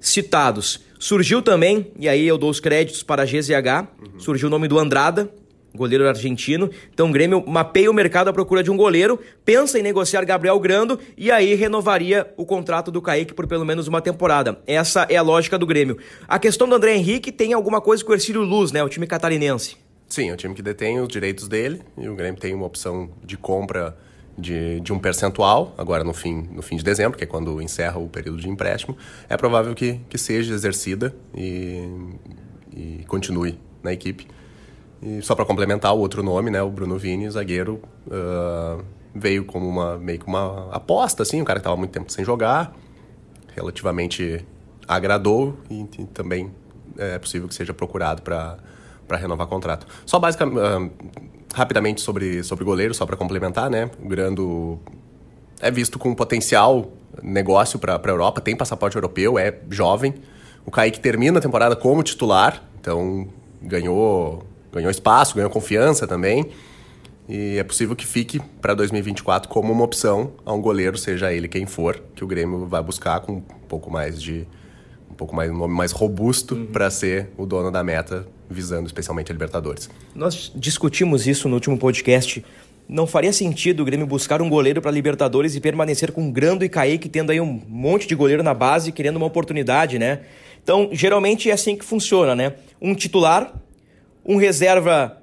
citados. 0.00 0.80
Surgiu 0.98 1.40
também, 1.42 1.92
e 1.98 2.08
aí 2.08 2.26
eu 2.26 2.36
dou 2.36 2.50
os 2.50 2.60
créditos 2.60 3.02
para 3.02 3.22
a 3.22 3.26
GZH, 3.26 3.88
uhum. 3.98 4.20
surgiu 4.20 4.48
o 4.48 4.50
nome 4.50 4.68
do 4.68 4.78
Andrada, 4.78 5.30
goleiro 5.74 6.06
argentino. 6.06 6.70
Então 6.92 7.08
o 7.08 7.12
Grêmio 7.12 7.42
mapeia 7.46 7.90
o 7.90 7.94
mercado 7.94 8.28
à 8.28 8.32
procura 8.32 8.62
de 8.62 8.70
um 8.70 8.76
goleiro, 8.76 9.18
pensa 9.44 9.78
em 9.78 9.82
negociar 9.82 10.24
Gabriel 10.24 10.58
Grando 10.60 10.98
e 11.16 11.30
aí 11.30 11.54
renovaria 11.54 12.32
o 12.36 12.44
contrato 12.44 12.90
do 12.90 13.00
Kaique 13.00 13.34
por 13.34 13.46
pelo 13.46 13.64
menos 13.64 13.88
uma 13.88 14.00
temporada. 14.00 14.60
Essa 14.66 15.06
é 15.08 15.16
a 15.16 15.22
lógica 15.22 15.58
do 15.58 15.66
Grêmio. 15.66 15.98
A 16.28 16.38
questão 16.38 16.68
do 16.68 16.74
André 16.74 16.94
Henrique 16.94 17.32
tem 17.32 17.52
alguma 17.52 17.80
coisa 17.80 18.04
com 18.04 18.12
o 18.12 18.14
Ercílio 18.14 18.42
Luz, 18.42 18.72
né? 18.72 18.82
O 18.82 18.88
time 18.88 19.06
catarinense. 19.06 19.76
Sim, 20.12 20.28
é 20.28 20.34
o 20.34 20.36
time 20.36 20.54
que 20.54 20.60
detém 20.60 21.00
os 21.00 21.08
direitos 21.08 21.48
dele 21.48 21.80
e 21.96 22.06
o 22.06 22.14
Grêmio 22.14 22.38
tem 22.38 22.54
uma 22.54 22.66
opção 22.66 23.08
de 23.24 23.34
compra 23.34 23.96
de, 24.36 24.78
de 24.80 24.92
um 24.92 24.98
percentual, 24.98 25.74
agora 25.78 26.04
no 26.04 26.12
fim, 26.12 26.50
no 26.52 26.60
fim 26.60 26.76
de 26.76 26.84
dezembro, 26.84 27.16
que 27.16 27.24
é 27.24 27.26
quando 27.26 27.62
encerra 27.62 27.98
o 27.98 28.10
período 28.10 28.38
de 28.38 28.46
empréstimo. 28.46 28.94
É 29.26 29.38
provável 29.38 29.74
que, 29.74 30.00
que 30.10 30.18
seja 30.18 30.52
exercida 30.52 31.14
e, 31.34 31.88
e 32.76 33.04
continue 33.08 33.58
na 33.82 33.90
equipe. 33.90 34.28
E 35.00 35.22
só 35.22 35.34
para 35.34 35.46
complementar 35.46 35.94
o 35.94 36.00
outro 36.00 36.22
nome, 36.22 36.50
né, 36.50 36.60
o 36.62 36.68
Bruno 36.68 36.98
Vini, 36.98 37.30
zagueiro, 37.30 37.80
uh, 38.08 38.84
veio 39.14 39.46
como 39.46 39.66
uma 39.66 39.96
meio 39.96 40.18
que 40.18 40.26
uma 40.26 40.68
aposta, 40.74 41.22
assim, 41.22 41.40
um 41.40 41.44
cara 41.46 41.58
que 41.58 41.62
estava 41.62 41.76
muito 41.78 41.90
tempo 41.90 42.12
sem 42.12 42.22
jogar, 42.22 42.76
relativamente 43.56 44.44
agradou 44.86 45.58
e, 45.70 45.86
e 45.98 46.04
também 46.04 46.50
é 46.98 47.18
possível 47.18 47.48
que 47.48 47.54
seja 47.54 47.72
procurado 47.72 48.20
para 48.20 48.58
para 49.12 49.18
renovar 49.18 49.46
contrato. 49.46 49.86
Só 50.06 50.18
basicamente 50.18 50.58
uh, 50.58 50.90
rapidamente 51.54 52.00
sobre 52.00 52.42
sobre 52.42 52.64
goleiro, 52.64 52.94
só 52.94 53.04
para 53.04 53.14
complementar, 53.14 53.68
né? 53.68 53.90
O 54.02 54.08
Grando 54.08 54.80
é 55.60 55.70
visto 55.70 55.98
com 55.98 56.14
potencial 56.14 56.90
negócio 57.22 57.78
para 57.78 58.00
a 58.02 58.08
Europa, 58.08 58.40
tem 58.40 58.56
passaporte 58.56 58.96
europeu, 58.96 59.38
é 59.38 59.54
jovem. 59.68 60.14
O 60.64 60.70
Kaique 60.70 60.98
termina 60.98 61.38
a 61.38 61.42
temporada 61.42 61.76
como 61.76 62.02
titular, 62.02 62.62
então 62.80 63.28
ganhou 63.60 64.46
ganhou 64.72 64.90
espaço, 64.90 65.34
ganhou 65.34 65.50
confiança 65.50 66.06
também. 66.06 66.48
E 67.28 67.58
é 67.58 67.62
possível 67.62 67.94
que 67.94 68.06
fique 68.06 68.40
para 68.62 68.72
2024 68.72 69.48
como 69.48 69.72
uma 69.72 69.84
opção 69.84 70.32
a 70.46 70.54
um 70.54 70.60
goleiro, 70.60 70.96
seja 70.96 71.32
ele 71.32 71.48
quem 71.48 71.66
for, 71.66 72.02
que 72.16 72.24
o 72.24 72.26
Grêmio 72.26 72.66
vai 72.66 72.82
buscar 72.82 73.20
com 73.20 73.34
um 73.34 73.40
pouco 73.68 73.90
mais 73.90 74.20
de 74.20 74.46
um 75.12 75.14
pouco 75.14 75.36
mais 75.36 75.50
um 75.50 75.56
nome 75.56 75.74
mais 75.74 75.92
robusto 75.92 76.54
uhum. 76.54 76.66
para 76.66 76.90
ser 76.90 77.28
o 77.36 77.46
dono 77.46 77.70
da 77.70 77.84
meta, 77.84 78.26
visando 78.48 78.86
especialmente 78.86 79.30
a 79.30 79.34
Libertadores. 79.34 79.88
Nós 80.14 80.50
discutimos 80.54 81.26
isso 81.26 81.48
no 81.48 81.54
último 81.54 81.78
podcast. 81.78 82.44
Não 82.88 83.06
faria 83.06 83.32
sentido 83.32 83.80
o 83.80 83.84
Grêmio 83.84 84.06
buscar 84.06 84.42
um 84.42 84.48
goleiro 84.48 84.82
para 84.82 84.90
Libertadores 84.90 85.54
e 85.54 85.60
permanecer 85.60 86.10
com 86.10 86.30
Grando 86.32 86.64
e 86.64 86.68
Kaique, 86.68 87.08
tendo 87.08 87.30
aí 87.30 87.40
um 87.40 87.62
monte 87.68 88.08
de 88.08 88.14
goleiro 88.14 88.42
na 88.42 88.52
base, 88.52 88.90
querendo 88.90 89.16
uma 89.16 89.26
oportunidade, 89.26 89.98
né? 89.98 90.22
Então, 90.62 90.88
geralmente 90.92 91.48
é 91.48 91.52
assim 91.52 91.76
que 91.76 91.84
funciona, 91.84 92.34
né? 92.34 92.54
Um 92.80 92.94
titular 92.94 93.52
um 94.24 94.36
reserva. 94.36 95.22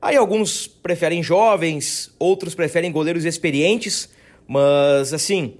Aí 0.00 0.16
alguns 0.16 0.66
preferem 0.66 1.22
jovens, 1.22 2.14
outros 2.18 2.54
preferem 2.54 2.90
goleiros 2.90 3.24
experientes, 3.24 4.08
mas 4.48 5.12
assim, 5.12 5.58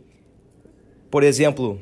por 1.11 1.23
exemplo, 1.23 1.81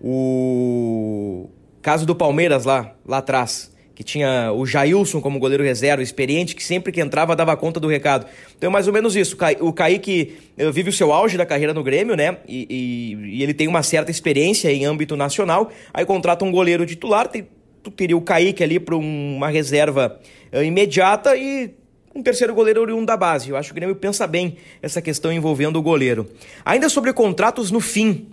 o 0.00 1.48
caso 1.82 2.06
do 2.06 2.14
Palmeiras 2.14 2.64
lá, 2.64 2.94
lá 3.06 3.18
atrás, 3.18 3.70
que 3.94 4.02
tinha 4.02 4.52
o 4.52 4.64
Jailson 4.64 5.20
como 5.20 5.38
goleiro 5.38 5.62
reserva, 5.62 6.02
experiente, 6.02 6.56
que 6.56 6.64
sempre 6.64 6.90
que 6.90 7.00
entrava 7.00 7.36
dava 7.36 7.56
conta 7.56 7.78
do 7.78 7.86
recado. 7.86 8.26
Então 8.56 8.68
é 8.68 8.72
mais 8.72 8.86
ou 8.86 8.92
menos 8.92 9.14
isso. 9.14 9.36
O 9.60 9.72
Kaique 9.72 10.38
eh, 10.56 10.70
vive 10.70 10.88
o 10.88 10.92
seu 10.92 11.12
auge 11.12 11.36
da 11.36 11.44
carreira 11.44 11.74
no 11.74 11.82
Grêmio, 11.82 12.16
né? 12.16 12.38
E, 12.48 12.66
e, 12.70 13.36
e 13.36 13.42
ele 13.42 13.52
tem 13.52 13.68
uma 13.68 13.82
certa 13.82 14.10
experiência 14.10 14.72
em 14.72 14.86
âmbito 14.86 15.16
nacional. 15.16 15.70
Aí 15.92 16.06
contrata 16.06 16.44
um 16.44 16.50
goleiro 16.50 16.86
titular, 16.86 17.28
tem 17.28 17.46
tu 17.82 17.90
teria 17.90 18.16
o 18.16 18.20
Kaique 18.20 18.62
ali 18.62 18.78
para 18.78 18.96
uma 18.96 19.48
reserva 19.48 20.20
uh, 20.52 20.62
imediata 20.62 21.36
e 21.36 21.70
um 22.14 22.22
terceiro 22.22 22.54
goleiro 22.54 22.80
oriundo 22.80 23.06
da 23.06 23.16
base. 23.16 23.50
Eu 23.50 23.56
acho 23.56 23.68
que 23.68 23.72
o 23.72 23.74
Grêmio 23.76 23.96
pensa 23.96 24.26
bem 24.26 24.56
essa 24.82 25.00
questão 25.00 25.32
envolvendo 25.32 25.78
o 25.78 25.82
goleiro. 25.82 26.28
Ainda 26.64 26.88
sobre 26.88 27.12
contratos 27.12 27.70
no 27.70 27.80
fim, 27.80 28.26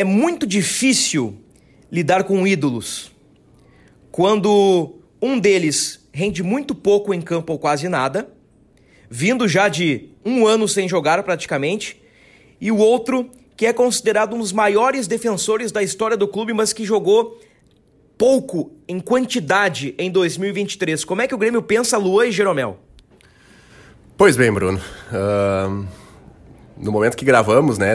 é 0.00 0.04
muito 0.04 0.46
difícil 0.46 1.34
lidar 1.92 2.24
com 2.24 2.46
ídolos 2.46 3.12
quando 4.10 4.94
um 5.20 5.38
deles 5.38 6.08
rende 6.10 6.42
muito 6.42 6.74
pouco 6.74 7.12
em 7.12 7.20
campo 7.20 7.52
ou 7.52 7.58
quase 7.58 7.86
nada, 7.86 8.32
vindo 9.10 9.46
já 9.46 9.68
de 9.68 10.08
um 10.24 10.46
ano 10.46 10.66
sem 10.66 10.88
jogar 10.88 11.22
praticamente, 11.22 12.00
e 12.58 12.72
o 12.72 12.78
outro 12.78 13.28
que 13.54 13.66
é 13.66 13.74
considerado 13.74 14.34
um 14.34 14.38
dos 14.38 14.54
maiores 14.54 15.06
defensores 15.06 15.70
da 15.70 15.82
história 15.82 16.16
do 16.16 16.26
clube, 16.26 16.54
mas 16.54 16.72
que 16.72 16.82
jogou 16.82 17.38
pouco 18.16 18.72
em 18.88 19.00
quantidade 19.00 19.94
em 19.98 20.10
2023. 20.10 21.04
Como 21.04 21.20
é 21.20 21.28
que 21.28 21.34
o 21.34 21.38
Grêmio 21.38 21.60
pensa 21.60 21.98
Luan 21.98 22.26
e 22.26 22.32
Jeromel? 22.32 22.78
Pois 24.16 24.34
bem, 24.34 24.50
Bruno. 24.50 24.80
Uh, 25.12 25.86
no 26.78 26.90
momento 26.90 27.18
que 27.18 27.24
gravamos, 27.24 27.76
né, 27.76 27.94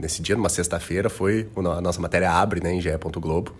nesse, 0.00 0.22
dia, 0.22 0.36
numa 0.36 0.48
sexta-feira, 0.48 1.08
foi 1.08 1.48
a 1.56 1.80
nossa 1.80 2.00
matéria 2.00 2.30
abre, 2.32 2.62
né, 2.62 2.72
em 2.72 2.80
ge. 2.80 2.90
Globo, 3.16 3.54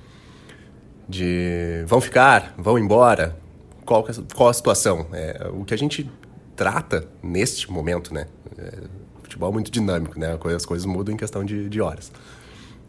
de 1.09 1.85
vão 1.87 2.01
ficar, 2.01 2.55
vão 2.57 2.79
embora. 2.79 3.37
Qual, 3.85 4.07
é 4.09 4.13
qual 4.35 4.49
a 4.49 4.55
situação? 4.55 5.07
É, 5.13 5.49
o 5.53 5.65
que 5.65 5.75
a 5.75 5.77
gente 5.77 6.11
trata 6.57 7.07
neste 7.23 7.71
momento, 7.71 8.15
né? 8.15 8.27
É, 8.59 8.79
futebol 9.23 9.51
é 9.51 9.53
muito 9.53 9.71
dinâmico, 9.71 10.19
né? 10.19 10.39
As 10.55 10.67
coisas 10.67 10.87
mudam 10.87 11.15
em 11.15 11.17
questão 11.17 11.45
de, 11.45 11.69
de 11.69 11.81
horas. 11.81 12.13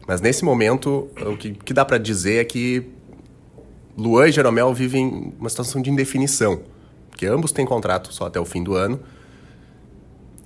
Mas 0.06 0.20
nesse 0.20 0.44
momento, 0.44 1.08
o 1.24 1.36
que, 1.36 1.52
que 1.52 1.72
dá 1.72 1.84
para 1.84 1.98
dizer 1.98 2.40
é 2.40 2.44
que 2.44 2.90
Luan 3.96 4.28
e 4.28 4.32
Jeromel 4.32 4.72
vivem 4.74 5.32
uma 5.38 5.48
situação 5.48 5.80
de 5.80 5.90
indefinição, 5.90 6.60
porque 7.10 7.26
ambos 7.26 7.52
têm 7.52 7.64
contrato 7.64 8.12
só 8.12 8.26
até 8.26 8.40
o 8.40 8.44
fim 8.44 8.62
do 8.62 8.74
ano. 8.74 9.00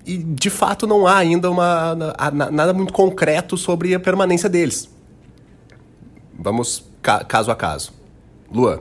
E, 0.07 0.19
de 0.19 0.51
fato, 0.51 0.87
não 0.87 1.07
há 1.07 1.17
ainda 1.17 1.51
uma, 1.51 1.95
nada 2.53 2.73
muito 2.73 2.93
concreto 2.93 3.57
sobre 3.57 3.95
a 3.95 4.01
permanência 4.01 4.49
deles. 4.49 4.89
Vamos 6.39 6.85
caso 7.03 7.51
a 7.51 7.57
caso. 7.57 7.93
Luan, 8.51 8.81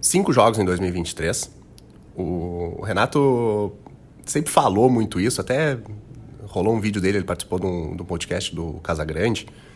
cinco 0.00 0.32
jogos 0.32 0.58
em 0.58 0.64
2023. 0.64 1.50
O 2.16 2.82
Renato 2.82 3.72
sempre 4.26 4.50
falou 4.50 4.90
muito 4.90 5.20
isso, 5.20 5.40
até 5.40 5.78
rolou 6.46 6.74
um 6.74 6.80
vídeo 6.80 7.00
dele, 7.00 7.18
ele 7.18 7.24
participou 7.24 7.60
de 7.60 7.66
um, 7.66 7.94
de 7.94 8.02
um 8.02 8.04
podcast 8.04 8.52
do 8.54 8.74
Casagrande. 8.82 9.44
Grande 9.44 9.68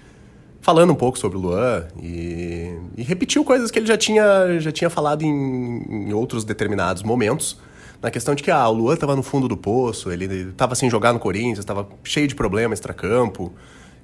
falando 0.63 0.93
um 0.93 0.97
pouco 0.97 1.19
sobre 1.19 1.37
o 1.37 1.41
Luan 1.41 1.87
e, 2.01 2.79
e 2.97 3.03
repetiu 3.03 3.45
coisas 3.45 3.71
que 3.71 3.81
ele 3.81 3.87
já 3.87 3.99
tinha, 3.99 4.61
já 4.61 4.71
tinha 4.71 4.89
falado 4.89 5.23
em, 5.23 6.09
em 6.09 6.13
outros 6.15 6.45
determinados 6.45 7.03
momentos 7.03 7.59
na 8.03 8.11
questão 8.11 8.35
de 8.35 8.43
que 8.43 8.51
ah, 8.51 8.69
o 8.69 8.73
Luan 8.73 8.95
estava 8.95 9.15
no 9.15 9.23
fundo 9.23 9.47
do 9.47 9.57
poço, 9.57 10.11
ele 10.11 10.51
estava 10.51 10.75
sem 10.75 10.91
jogar 10.91 11.13
no 11.13 11.21
Corinthians, 11.21 11.61
estava 11.61 11.89
cheio 12.03 12.27
de 12.27 12.35
problemas 12.35 12.79
extra-campo 12.79 13.53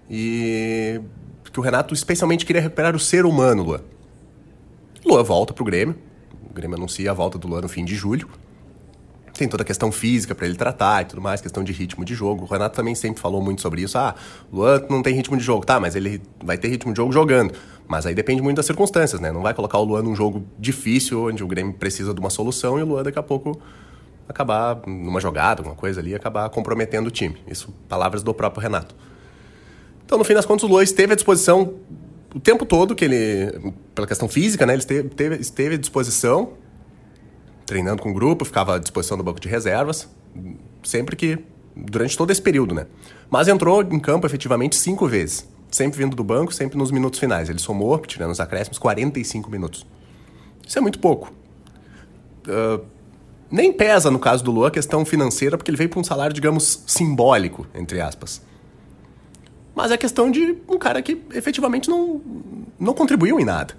e 0.09 1.01
que 1.53 1.59
o 1.59 1.63
Renato 1.63 1.93
especialmente 1.93 2.47
queria 2.47 2.63
recuperar 2.63 2.95
o 2.95 3.01
ser 3.01 3.27
humano, 3.27 3.63
Luan. 3.65 3.81
Luan 5.05 5.23
volta 5.23 5.53
pro 5.53 5.65
Grêmio, 5.65 5.97
o 6.49 6.55
Grêmio 6.55 6.77
anuncia 6.77 7.11
a 7.11 7.15
volta 7.15 7.39
do 7.39 7.49
Luan 7.49 7.63
no 7.63 7.69
fim 7.69 7.85
de 7.85 7.95
julho 7.95 8.29
tem 9.39 9.49
toda 9.49 9.63
a 9.63 9.67
questão 9.67 9.93
física 9.93 10.35
para 10.35 10.47
ele 10.47 10.57
tratar 10.57 11.03
e 11.03 11.05
tudo 11.07 11.23
mais, 11.23 11.41
questão 11.41 11.63
de 11.63 11.73
ritmo 11.73 12.05
de 12.05 12.15
jogo. 12.15 12.45
O 12.45 12.47
Renato 12.47 12.75
também 12.75 12.95
sempre 12.95 13.21
falou 13.21 13.41
muito 13.41 13.63
sobre 13.63 13.83
isso. 13.83 13.97
Ah, 13.97 14.15
Luan 14.53 14.83
não 14.91 15.01
tem 15.01 15.15
ritmo 15.15 15.37
de 15.37 15.45
jogo, 15.45 15.65
tá, 15.65 15.79
mas 15.79 15.95
ele 15.95 16.21
vai 16.43 16.59
ter 16.59 16.69
ritmo 16.69 16.93
de 16.93 16.97
jogo 16.97 17.13
jogando. 17.13 17.55
Mas 17.87 18.05
aí 18.05 18.15
depende 18.15 18.43
muito 18.43 18.57
das 18.57 18.67
circunstâncias, 18.67 19.21
né? 19.21 19.31
Não 19.33 19.41
vai 19.41 19.55
colocar 19.55 19.79
o 19.79 19.85
Luan 19.85 20.03
num 20.03 20.15
jogo 20.15 20.45
difícil, 20.59 21.27
onde 21.27 21.43
o 21.43 21.47
Grêmio 21.47 21.73
precisa 21.73 22.13
de 22.13 22.21
uma 22.21 22.31
solução 22.31 22.79
e 22.79 22.83
o 22.83 22.87
Luan 22.87 23.03
daqui 23.05 23.19
a 23.19 23.23
pouco 23.23 23.59
acabar, 24.29 24.81
numa 24.87 25.21
jogada, 25.21 25.61
alguma 25.61 25.75
coisa 25.75 26.01
ali, 26.01 26.15
acabar 26.15 26.49
comprometendo 26.51 27.07
o 27.07 27.11
time. 27.11 27.37
Isso, 27.47 27.73
palavras 27.89 28.23
do 28.23 28.35
próprio 28.35 28.63
Renato. 28.63 28.95
Então, 30.05 30.19
no 30.19 30.25
fim 30.25 30.35
das 30.35 30.47
contas, 30.47 30.65
o 30.65 30.67
Luan 30.67 30.83
esteve 30.83 31.13
à 31.13 31.17
disposição 31.17 31.75
o 32.35 32.39
tempo 32.39 32.67
todo, 32.67 32.95
que 32.95 33.05
ele, 33.05 33.73
pela 33.95 34.07
questão 34.07 34.29
física, 34.29 34.67
né, 34.67 34.75
ele 34.75 34.81
esteve, 34.81 35.09
teve, 35.09 35.37
esteve 35.37 35.75
à 35.77 35.79
disposição, 35.79 36.53
treinando 37.65 38.03
com 38.03 38.11
o 38.11 38.15
grupo, 38.15 38.45
ficava 38.45 38.77
à 38.77 38.79
disposição 38.79 39.17
do 39.17 39.25
banco 39.25 39.41
de 39.41 39.49
reservas, 39.49 40.09
sempre 40.83 41.17
que, 41.17 41.39
durante 41.75 42.17
todo 42.17 42.31
esse 42.31 42.41
período, 42.41 42.75
né. 42.75 42.87
Mas 43.31 43.49
entrou 43.49 43.83
em 43.83 43.99
campo 43.99 44.27
efetivamente 44.27 44.77
cinco 44.77 45.07
vezes, 45.07 45.49
sempre 45.71 45.99
vindo 45.99 46.15
do 46.15 46.25
banco, 46.25 46.53
sempre 46.53 46.79
nos 46.79 46.91
minutos 46.91 47.19
finais. 47.19 47.49
Ele 47.49 47.59
somou, 47.59 47.99
tirando 47.99 48.31
os 48.31 48.41
acréscimos, 48.41 48.79
45 48.79 49.51
minutos. 49.51 49.87
Isso 50.67 50.79
é 50.79 50.81
muito 50.81 50.99
pouco. 50.99 51.33
Uh, 52.47 52.85
nem 53.51 53.73
pesa, 53.73 54.11
no 54.11 54.19
caso 54.19 54.45
do 54.45 54.51
Luan, 54.51 54.69
a 54.69 54.71
questão 54.71 55.05
financeira, 55.05 55.57
porque 55.57 55.71
ele 55.71 55.79
veio 55.79 55.89
para 55.89 56.01
um 56.01 56.05
salário, 56.05 56.35
digamos, 56.35 56.83
simbólico, 56.87 57.67
entre 57.75 58.01
aspas. 58.01 58.43
Mas 59.75 59.91
é 59.91 59.97
questão 59.97 60.31
de 60.31 60.57
um 60.69 60.77
cara 60.77 61.01
que 61.01 61.23
efetivamente 61.33 61.89
não, 61.89 62.21
não 62.79 62.93
contribuiu 62.93 63.39
em 63.39 63.45
nada. 63.45 63.75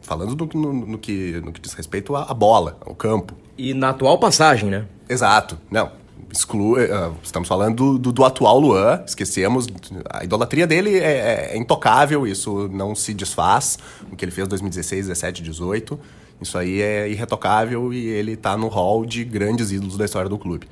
Falando 0.00 0.34
do, 0.34 0.58
no, 0.58 0.72
no, 0.72 0.98
que, 0.98 1.40
no 1.44 1.52
que 1.52 1.60
diz 1.60 1.74
respeito 1.74 2.16
à, 2.16 2.24
à 2.24 2.34
bola, 2.34 2.78
ao 2.84 2.94
campo. 2.94 3.34
E 3.56 3.74
na 3.74 3.90
atual 3.90 4.18
passagem, 4.18 4.70
né? 4.70 4.86
Exato. 5.08 5.58
Não, 5.70 5.92
exclui, 6.32 6.84
uh, 6.84 7.14
estamos 7.22 7.48
falando 7.48 7.76
do, 7.76 7.98
do, 7.98 8.12
do, 8.12 8.24
atual 8.24 8.58
Luan, 8.58 9.02
esquecemos, 9.06 9.66
a 10.08 10.24
idolatria 10.24 10.66
dele 10.66 10.98
é, 10.98 11.02
é, 11.02 11.50
é, 11.52 11.56
intocável, 11.58 12.26
isso 12.26 12.68
não 12.68 12.94
se 12.94 13.12
desfaz, 13.12 13.78
o 14.10 14.16
que 14.16 14.24
ele 14.24 14.32
fez 14.32 14.46
em 14.46 14.50
2016, 14.50 15.06
17, 15.08 15.42
18, 15.42 16.00
isso 16.40 16.56
aí 16.56 16.80
é 16.80 17.08
irretocável 17.08 17.92
e 17.92 18.06
ele 18.06 18.32
está 18.32 18.56
no 18.56 18.68
hall 18.68 19.04
de 19.04 19.24
grandes 19.24 19.70
ídolos 19.70 19.96
da 19.96 20.04
história 20.04 20.28
do 20.28 20.38
clube. 20.38 20.66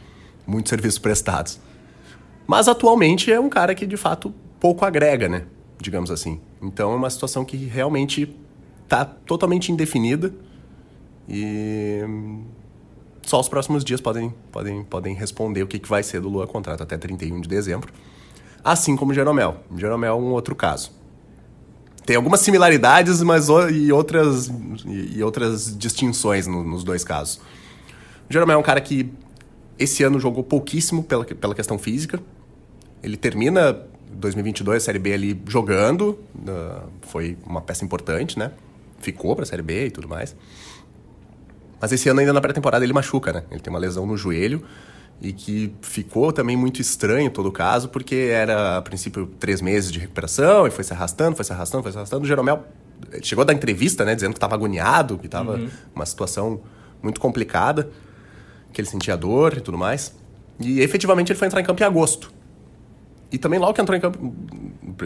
Muitos 0.47 0.71
serviços 0.71 0.99
prestados. 0.99 1.61
Mas 2.47 2.69
atualmente 2.69 3.31
é 3.31 3.39
um 3.39 3.51
cara 3.51 3.75
que 3.75 3.87
de 3.87 3.97
fato 3.97 4.33
pouco 4.59 4.85
agrega, 4.85 5.29
né? 5.29 5.45
Digamos 5.81 6.11
assim. 6.11 6.41
Então 6.63 6.93
é 6.93 6.97
uma 6.97 7.11
situação 7.11 7.45
que 7.45 7.57
realmente 7.57 8.35
está 8.85 9.05
totalmente 9.05 9.71
indefinida 9.71 10.33
e 11.29 12.01
só 13.23 13.39
os 13.39 13.49
próximos 13.49 13.85
dias 13.85 14.01
podem, 14.01 14.33
podem, 14.51 14.83
podem 14.83 15.15
responder 15.15 15.63
o 15.63 15.67
que, 15.67 15.79
que 15.79 15.89
vai 15.89 16.03
ser 16.03 16.23
do 16.23 16.31
Lua 16.31 16.47
contrato 16.47 16.83
até 16.83 16.97
31 16.97 17.43
de 17.43 17.49
dezembro. 17.49 17.93
Assim 18.65 18.97
como 18.97 19.13
o 19.13 19.15
Jeromel. 19.15 19.59
Jeromel 19.77 20.15
é 20.15 20.17
um 20.17 20.33
outro 20.33 20.57
caso. 20.57 20.91
Tem 22.09 22.17
algumas 22.17 22.41
similaridades, 22.41 23.23
mas 23.23 23.49
e 23.71 23.93
outras, 23.93 24.51
e 24.87 25.23
outras 25.23 25.77
distinções 25.77 26.47
no, 26.47 26.65
nos 26.65 26.83
dois 26.83 27.05
casos. 27.05 27.37
O 28.31 28.33
Jeromel 28.33 28.57
é 28.57 28.59
um 28.59 28.63
cara 28.63 28.81
que 28.81 29.13
esse 29.79 30.03
ano 30.03 30.19
jogou 30.19 30.43
pouquíssimo 30.43 31.05
pela, 31.05 31.23
pela 31.27 31.55
questão 31.55 31.79
física. 31.79 32.19
Ele 33.03 33.15
termina 33.15 33.79
2022 34.11 34.83
a 34.83 34.87
Série 34.87 34.99
B 34.99 35.13
ali 35.13 35.43
jogando, 35.47 36.19
uh, 36.35 36.89
foi 37.03 37.37
uma 37.45 37.61
peça 37.61 37.85
importante, 37.85 38.39
né? 38.39 38.53
Ficou 39.01 39.37
para 39.37 39.43
a 39.43 39.47
Série 39.47 39.61
B 39.61 39.89
e 39.89 39.91
tudo 39.91 40.09
mais. 40.09 40.35
Mas 41.79 41.93
esse 41.93 42.09
ano 42.09 42.21
ainda 42.21 42.33
na 42.33 42.41
pré-temporada 42.41 42.87
ele 42.87 42.95
machuca, 42.95 43.35
né? 43.35 43.45
Ele 43.51 43.61
tem 43.61 43.71
uma 43.71 43.79
lesão 43.79 44.07
no 44.07 44.17
joelho 44.17 44.65
e 45.21 45.33
que 45.33 45.73
ficou 45.81 46.33
também 46.33 46.57
muito 46.57 46.81
estranho 46.81 47.31
todo 47.31 47.47
o 47.47 47.53
caso, 47.53 47.89
porque 47.89 48.31
era, 48.33 48.79
a 48.79 48.83
princípio, 48.83 49.27
três 49.39 49.61
meses 49.61 49.91
de 49.91 49.99
recuperação 49.99 50.67
e 50.67 50.71
foi 50.71 50.85
se 50.85 50.93
arrastando, 50.93 51.35
foi 51.35 51.45
se 51.45 51.53
arrastando, 51.53 51.83
foi 51.83 51.93
se 51.93 51.99
arrastando. 51.99 52.25
O 52.25 52.27
Jeromel 52.27 52.65
chegou 53.23 53.43
a 53.43 53.45
dar 53.45 53.53
entrevista, 53.53 54.05
né? 54.05 54.15
Dizendo 54.15 54.33
que 54.33 54.39
estava 54.39 54.55
agoniado, 54.55 55.19
que 55.19 55.27
estava 55.27 55.57
uhum. 55.57 55.69
uma 55.95 56.07
situação 56.07 56.61
muito 57.03 57.21
complicada, 57.21 57.91
que 58.73 58.81
ele 58.81 58.89
sentia 58.89 59.17
dor 59.17 59.57
e 59.57 59.61
tudo 59.61 59.77
mais. 59.77 60.15
E 60.61 60.81
efetivamente 60.81 61.33
ele 61.33 61.39
foi 61.39 61.47
entrar 61.47 61.61
em 61.61 61.65
campo 61.65 61.83
em 61.83 61.87
agosto. 61.87 62.33
E 63.31 63.39
também 63.39 63.59
logo 63.59 63.75
que 63.75 63.81
entrou 63.81 63.97
em 63.97 64.01
campo, 64.01 64.35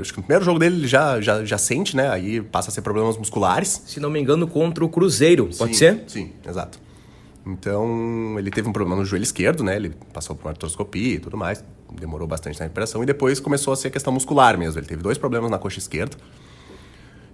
acho 0.00 0.12
que 0.12 0.18
no 0.18 0.24
primeiro 0.24 0.44
jogo 0.44 0.58
dele 0.58 0.76
ele 0.76 0.86
já, 0.86 1.20
já, 1.20 1.44
já 1.44 1.58
sente, 1.58 1.96
né? 1.96 2.08
Aí 2.08 2.40
passa 2.40 2.70
a 2.70 2.72
ser 2.72 2.82
problemas 2.82 3.16
musculares. 3.16 3.82
Se 3.86 3.98
não 3.98 4.10
me 4.10 4.20
engano, 4.20 4.46
contra 4.46 4.84
o 4.84 4.88
Cruzeiro, 4.88 5.48
pode 5.58 5.76
ser? 5.76 6.04
Sim, 6.06 6.32
exato. 6.46 6.78
Então, 7.44 8.36
ele 8.38 8.50
teve 8.50 8.68
um 8.68 8.72
problema 8.72 8.96
no 8.96 9.04
joelho 9.04 9.24
esquerdo, 9.24 9.64
né? 9.64 9.76
Ele 9.76 9.90
passou 10.12 10.36
por 10.36 10.46
uma 10.46 10.50
artroscopia 10.52 11.14
e 11.14 11.18
tudo 11.18 11.36
mais. 11.36 11.64
Demorou 11.92 12.26
bastante 12.26 12.58
na 12.58 12.64
recuperação. 12.64 13.02
E 13.02 13.06
depois 13.06 13.40
começou 13.40 13.72
a 13.72 13.76
ser 13.76 13.90
questão 13.90 14.12
muscular 14.12 14.56
mesmo. 14.56 14.78
Ele 14.78 14.86
teve 14.86 15.02
dois 15.02 15.18
problemas 15.18 15.50
na 15.50 15.58
coxa 15.58 15.78
esquerda. 15.78 16.16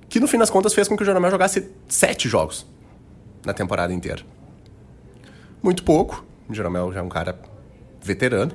Que 0.09 0.19
no 0.19 0.27
fim 0.27 0.39
das 0.39 0.49
contas 0.49 0.73
fez 0.73 0.89
com 0.89 0.97
que 0.97 1.03
o 1.03 1.07
Jeromel 1.07 1.31
jogasse 1.31 1.71
sete 1.87 2.29
jogos 2.29 2.67
na 3.45 3.53
temporada 3.53 3.93
inteira. 3.93 4.23
Muito 5.63 5.85
pouco. 5.85 6.25
O 6.49 6.55
Jeromel 6.55 6.91
já 6.93 7.01
é 7.01 7.03
um 7.03 7.09
cara 7.11 7.39
veterano 8.03 8.53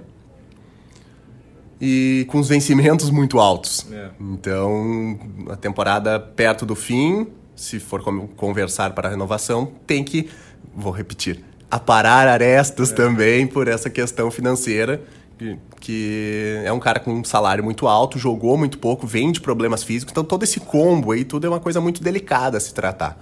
e 1.85 2.25
com 2.29 2.39
os 2.39 2.47
vencimentos 2.47 3.09
muito 3.09 3.39
altos. 3.39 3.85
É. 3.91 4.11
Então, 4.17 5.19
a 5.49 5.57
temporada 5.57 6.17
perto 6.17 6.65
do 6.65 6.75
fim, 6.75 7.27
se 7.55 7.77
for 7.77 8.01
conversar 8.37 8.93
para 8.93 9.09
a 9.09 9.11
renovação, 9.11 9.65
tem 9.85 10.01
que, 10.01 10.29
vou 10.75 10.91
repetir, 10.91 11.43
aparar 11.69 12.27
arestas 12.27 12.91
é. 12.91 12.95
também 12.95 13.47
por 13.47 13.67
essa 13.67 13.89
questão 13.89 14.29
financeira, 14.29 15.01
que, 15.37 15.57
que, 15.79 16.61
é 16.63 16.71
um 16.71 16.79
cara 16.79 16.99
com 16.99 17.11
um 17.13 17.23
salário 17.23 17.63
muito 17.63 17.87
alto, 17.87 18.19
jogou 18.19 18.57
muito 18.57 18.77
pouco, 18.77 19.07
vem 19.07 19.31
de 19.31 19.41
problemas 19.41 19.83
físicos, 19.83 20.11
então 20.11 20.23
todo 20.23 20.43
esse 20.43 20.59
combo 20.59 21.11
aí, 21.11 21.25
tudo 21.25 21.47
é 21.47 21.49
uma 21.49 21.59
coisa 21.59 21.81
muito 21.81 22.03
delicada 22.03 22.57
a 22.57 22.59
se 22.59 22.73
tratar. 22.73 23.21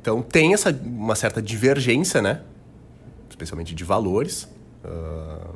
Então 0.00 0.22
tem 0.22 0.52
essa, 0.54 0.70
uma 0.84 1.14
certa 1.14 1.40
divergência, 1.40 2.20
né? 2.20 2.42
Especialmente 3.28 3.74
de 3.74 3.84
valores. 3.84 4.46
Uh, 4.84 5.54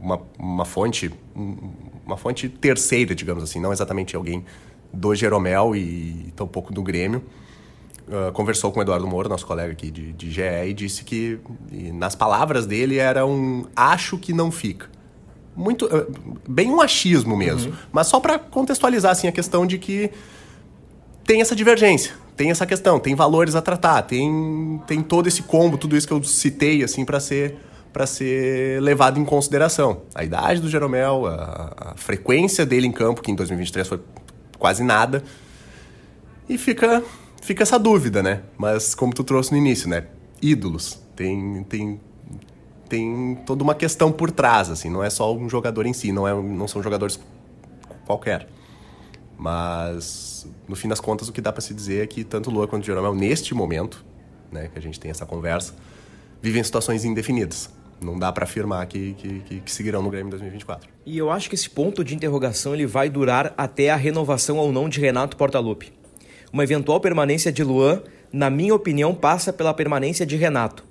uma, 0.00 0.20
uma 0.38 0.64
fonte 0.64 1.12
uma 2.08 2.16
fonte 2.16 2.48
terceira, 2.48 3.14
digamos 3.14 3.42
assim, 3.42 3.60
não 3.60 3.70
exatamente 3.70 4.16
alguém 4.16 4.44
do 4.92 5.14
Jeromel 5.14 5.76
e 5.76 6.32
tampouco 6.34 6.72
do 6.72 6.82
Grêmio, 6.82 7.22
uh, 8.08 8.32
conversou 8.32 8.72
com 8.72 8.80
o 8.80 8.82
Eduardo 8.82 9.06
Moura, 9.06 9.28
nosso 9.28 9.46
colega 9.46 9.72
aqui 9.72 9.90
de, 9.90 10.12
de 10.12 10.30
GE, 10.30 10.42
e 10.66 10.74
disse 10.74 11.04
que, 11.04 11.38
e 11.70 11.92
nas 11.92 12.14
palavras 12.14 12.66
dele, 12.66 12.98
era 12.98 13.26
um 13.26 13.64
acho 13.74 14.18
que 14.18 14.32
não 14.32 14.50
fica. 14.50 14.90
Muito, 15.56 15.86
uh, 15.86 16.40
bem 16.48 16.70
um 16.70 16.80
achismo 16.80 17.36
mesmo, 17.36 17.70
uhum. 17.70 17.76
mas 17.92 18.06
só 18.06 18.20
para 18.20 18.38
contextualizar 18.38 19.12
assim, 19.12 19.28
a 19.28 19.32
questão 19.32 19.66
de 19.66 19.78
que 19.78 20.10
tem 21.24 21.40
essa 21.40 21.54
divergência, 21.54 22.14
tem 22.36 22.50
essa 22.50 22.64
questão, 22.64 22.98
tem 22.98 23.14
valores 23.14 23.54
a 23.54 23.60
tratar, 23.60 24.02
tem, 24.02 24.80
tem 24.86 25.02
todo 25.02 25.26
esse 25.26 25.42
combo, 25.42 25.76
tudo 25.76 25.96
isso 25.96 26.06
que 26.06 26.12
eu 26.12 26.22
citei 26.22 26.82
assim 26.82 27.04
para 27.04 27.20
ser 27.20 27.58
para 27.92 28.06
ser 28.06 28.80
levado 28.82 29.18
em 29.18 29.24
consideração. 29.24 30.02
A 30.14 30.22
idade 30.22 30.60
do 30.60 30.68
Jeromel, 30.68 31.26
a, 31.26 31.72
a, 31.76 31.94
frequência 31.96 32.64
dele 32.64 32.86
em 32.86 32.92
campo, 32.92 33.22
que 33.22 33.30
em 33.30 33.34
2023 33.34 33.88
foi 33.88 34.00
quase 34.58 34.84
nada. 34.84 35.22
E 36.48 36.56
fica, 36.56 37.02
fica 37.48 37.62
essa 37.62 37.78
dúvida, 37.78 38.22
né? 38.22 38.42
Mas 38.58 38.94
como 38.94 39.14
tu 39.14 39.24
trouxe 39.24 39.52
no 39.52 39.56
início, 39.56 39.88
né? 39.88 40.04
Ídolos. 40.42 41.00
Tem, 41.16 41.64
tem, 41.64 41.98
tem 42.90 43.38
toda 43.46 43.64
uma 43.64 43.74
questão 43.74 44.12
por 44.12 44.30
trás, 44.30 44.68
assim. 44.68 44.90
Não 44.90 45.02
é 45.02 45.08
só 45.08 45.34
um 45.34 45.48
jogador 45.48 45.86
em 45.86 45.94
si, 45.94 46.12
não, 46.12 46.28
é, 46.28 46.34
não 46.34 46.68
são 46.68 46.82
jogadores 46.82 47.18
qualquer. 48.04 48.46
Mas, 49.38 50.46
no 50.68 50.76
fim 50.76 50.88
das 50.88 51.00
contas, 51.00 51.26
o 51.28 51.32
que 51.32 51.40
dá 51.40 51.50
para 51.50 51.62
se 51.62 51.72
dizer 51.72 52.04
é 52.04 52.06
que 52.06 52.22
tanto 52.22 52.50
Lua 52.50 52.68
quanto 52.68 52.84
Jeromel, 52.84 53.14
neste 53.14 53.54
momento, 53.54 54.04
né, 54.52 54.68
que 54.68 54.78
a 54.78 54.82
gente 54.82 55.00
tem 55.00 55.10
essa 55.10 55.24
conversa, 55.24 55.74
vivem 56.42 56.62
situações 56.62 57.02
indefinidas 57.02 57.70
não 58.00 58.16
dá 58.16 58.30
para 58.30 58.44
afirmar 58.44 58.86
que, 58.86 59.14
que, 59.14 59.60
que, 59.60 59.72
seguirão 59.72 60.00
no 60.00 60.08
Grêmio 60.08 60.28
em 60.28 60.30
2024. 60.30 60.88
E 61.04 61.18
eu 61.18 61.30
acho 61.30 61.48
que 61.48 61.56
esse 61.56 61.68
ponto 61.68 62.04
de 62.04 62.14
interrogação 62.14 62.72
ele 62.72 62.86
vai 62.86 63.10
durar 63.10 63.52
até 63.56 63.90
a 63.90 63.96
renovação 63.96 64.56
ou 64.56 64.72
não 64.72 64.88
de 64.88 65.00
Renato 65.00 65.36
Portaluppi. 65.36 65.92
Uma 66.52 66.64
eventual 66.64 67.00
permanência 67.00 67.52
de 67.52 67.62
Luan, 67.62 68.02
na 68.32 68.48
minha 68.48 68.74
opinião, 68.74 69.14
passa 69.14 69.52
pela 69.52 69.74
permanência 69.74 70.24
de 70.24 70.36
Renato. 70.36 70.84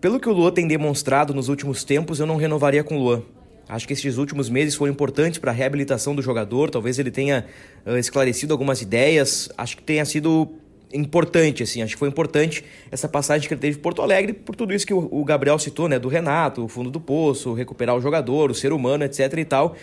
Pelo 0.00 0.20
que 0.20 0.28
o 0.28 0.32
Luan 0.32 0.52
tem 0.52 0.66
demonstrado 0.66 1.32
nos 1.32 1.48
últimos 1.48 1.82
tempos, 1.82 2.20
eu 2.20 2.26
não 2.26 2.36
renovaria 2.36 2.84
com 2.84 2.96
o 2.96 3.02
Luan. 3.02 3.22
Acho 3.68 3.86
que 3.86 3.94
esses 3.94 4.18
últimos 4.18 4.50
meses 4.50 4.74
foram 4.74 4.92
importantes 4.92 5.38
para 5.38 5.50
a 5.50 5.54
reabilitação 5.54 6.14
do 6.14 6.20
jogador. 6.20 6.70
Talvez 6.70 6.98
ele 6.98 7.10
tenha 7.10 7.46
uh, 7.86 7.96
esclarecido 7.96 8.52
algumas 8.52 8.82
ideias. 8.82 9.48
Acho 9.56 9.76
que 9.78 9.82
tenha 9.82 10.04
sido 10.04 10.48
importante, 10.92 11.62
assim. 11.62 11.82
Acho 11.82 11.94
que 11.94 11.98
foi 11.98 12.08
importante 12.08 12.64
essa 12.90 13.08
passagem 13.08 13.48
que 13.48 13.54
ele 13.54 13.60
teve 13.60 13.78
em 13.78 13.80
Porto 13.80 14.02
Alegre, 14.02 14.32
por 14.32 14.54
tudo 14.54 14.72
isso 14.72 14.86
que 14.86 14.94
o, 14.94 15.24
Gabriel 15.24 15.58
citou, 15.58 15.88
né? 15.88 15.98
Do 15.98 16.08
Renato, 16.08 16.64
o 16.64 16.68
fundo 16.68 16.90
do 16.90 17.00
poço, 17.00 17.52
recuperar 17.54 17.96
o 17.96 18.00
jogador, 18.00 18.50
o 18.50 18.54
ser 18.54 18.72
humano, 18.72 19.04
etc 19.04 19.32
e 19.38 19.44
tal. 19.44 19.76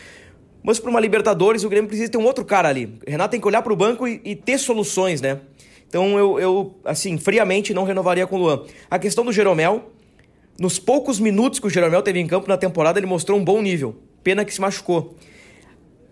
Mas 0.64 0.80
para 0.80 0.90
uma 0.90 1.00
Libertadores, 1.00 1.64
o 1.64 1.70
Grêmio 1.70 1.88
precisa 1.88 2.10
ter 2.10 2.18
um 2.18 2.26
outro 2.26 2.46
cara 2.46 2.70
ali. 2.70 2.98
Renato 3.08 3.32
tem 3.32 3.42
que 3.42 3.48
olhar 3.48 3.62
para 3.62 3.74
o 3.74 3.76
banco 3.76 4.08
e, 4.08 4.22
e, 4.24 4.36
ter 4.36 4.58
soluções, 4.58 5.22
né? 5.22 5.40
Então 5.88 6.18
eu, 6.18 6.40
eu, 6.40 6.76
assim, 6.86 7.18
friamente 7.18 7.74
não 7.74 7.84
renovaria 7.84 8.28
com 8.28 8.36
o 8.36 8.40
Luan. 8.40 8.64
A 8.90 9.00
questão 9.00 9.26
do 9.26 9.32
Jeromel, 9.32 9.92
nos 10.60 10.80
poucos 10.80 11.20
minutos 11.20 11.60
que 11.60 11.68
o 11.68 11.70
Jeromel 11.70 12.02
teve 12.02 12.20
em 12.20 12.28
campo 12.28 12.48
na 12.48 12.58
temporada, 12.58 13.00
ele 13.00 13.08
mostrou 13.08 13.38
um 13.38 13.44
bom 13.44 13.62
nível. 13.62 13.96
Pena 14.24 14.46
que 14.46 14.54
se 14.54 14.62
machucou. 14.62 15.16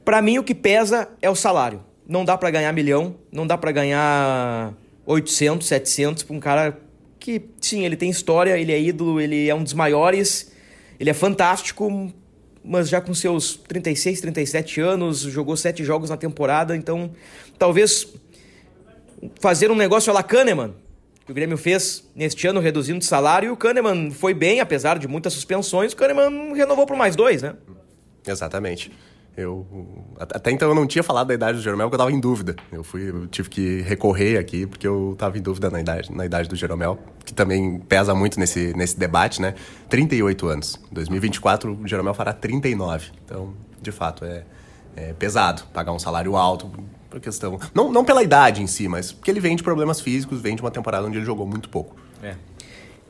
Para 0.03 0.21
mim, 0.21 0.39
o 0.39 0.43
que 0.43 0.55
pesa 0.55 1.07
é 1.21 1.29
o 1.29 1.35
salário. 1.35 1.83
Não 2.07 2.25
dá 2.25 2.35
para 2.35 2.49
ganhar 2.49 2.73
milhão, 2.73 3.15
não 3.31 3.45
dá 3.45 3.55
para 3.55 3.71
ganhar 3.71 4.73
800, 5.05 5.67
700 5.67 6.23
para 6.23 6.35
um 6.35 6.39
cara 6.39 6.79
que 7.19 7.41
sim, 7.61 7.85
ele 7.85 7.95
tem 7.95 8.09
história, 8.09 8.57
ele 8.57 8.71
é 8.71 8.81
ídolo, 8.81 9.21
ele 9.21 9.47
é 9.47 9.53
um 9.53 9.63
dos 9.63 9.73
maiores, 9.73 10.51
ele 10.99 11.09
é 11.09 11.13
fantástico, 11.13 12.11
mas 12.63 12.89
já 12.89 12.99
com 13.01 13.13
seus 13.13 13.55
36, 13.55 14.21
37 14.21 14.81
anos, 14.81 15.19
jogou 15.19 15.55
sete 15.55 15.83
jogos 15.83 16.09
na 16.09 16.17
temporada, 16.17 16.75
então 16.75 17.11
talvez 17.57 18.07
fazer 19.39 19.71
um 19.71 19.75
negócio 19.75 20.09
a 20.11 20.13
la 20.13 20.23
Kahneman, 20.23 20.73
que 21.25 21.31
o 21.31 21.35
Grêmio 21.35 21.57
fez 21.57 22.03
neste 22.15 22.47
ano, 22.47 22.59
reduzindo 22.59 22.99
o 22.99 23.03
salário, 23.03 23.47
e 23.47 23.51
o 23.51 23.57
Kahneman 23.57 24.11
foi 24.11 24.33
bem, 24.33 24.59
apesar 24.59 24.97
de 24.97 25.07
muitas 25.07 25.33
suspensões, 25.33 25.93
o 25.93 25.95
Kahneman 25.95 26.53
renovou 26.53 26.85
por 26.85 26.97
mais 26.97 27.15
dois, 27.15 27.41
né? 27.41 27.55
Exatamente. 28.25 28.91
Eu 29.39 29.65
até 30.19 30.51
então 30.51 30.67
eu 30.67 30.75
não 30.75 30.85
tinha 30.85 31.01
falado 31.01 31.27
da 31.27 31.33
idade 31.33 31.57
do 31.57 31.63
Jeromel 31.63 31.87
porque 31.87 31.95
eu 31.95 32.05
estava 32.05 32.11
em 32.11 32.19
dúvida. 32.19 32.55
Eu 32.71 32.83
fui, 32.83 33.09
eu 33.09 33.27
tive 33.27 33.49
que 33.49 33.81
recorrer 33.81 34.37
aqui 34.37 34.67
porque 34.67 34.85
eu 34.85 35.13
estava 35.13 35.37
em 35.37 35.41
dúvida 35.41 35.69
na 35.69 35.79
idade, 35.79 36.13
na 36.13 36.25
idade 36.25 36.49
do 36.49 36.55
Jeromel, 36.55 36.99
que 37.23 37.33
também 37.33 37.79
pesa 37.79 38.13
muito 38.13 38.39
nesse, 38.39 38.73
nesse 38.75 38.99
debate, 38.99 39.41
né? 39.41 39.55
38 39.89 40.47
anos. 40.47 40.79
Em 40.91 40.93
2024 40.93 41.79
o 41.81 41.87
Jeromel 41.87 42.13
fará 42.13 42.33
39. 42.33 43.11
Então, 43.23 43.53
de 43.81 43.91
fato, 43.91 44.25
é, 44.25 44.43
é 44.95 45.13
pesado 45.13 45.63
pagar 45.73 45.93
um 45.93 45.99
salário 45.99 46.35
alto 46.35 46.69
por 47.09 47.19
questão, 47.19 47.59
não, 47.73 47.91
não 47.91 48.05
pela 48.05 48.21
idade 48.21 48.61
em 48.61 48.67
si, 48.67 48.87
mas 48.87 49.11
porque 49.11 49.31
ele 49.31 49.39
vem 49.39 49.55
de 49.55 49.63
problemas 49.63 49.99
físicos, 49.99 50.41
vem 50.41 50.55
de 50.55 50.61
uma 50.61 50.69
temporada 50.69 51.07
onde 51.07 51.17
ele 51.17 51.25
jogou 51.25 51.47
muito 51.47 51.69
pouco. 51.69 51.95
É. 52.21 52.35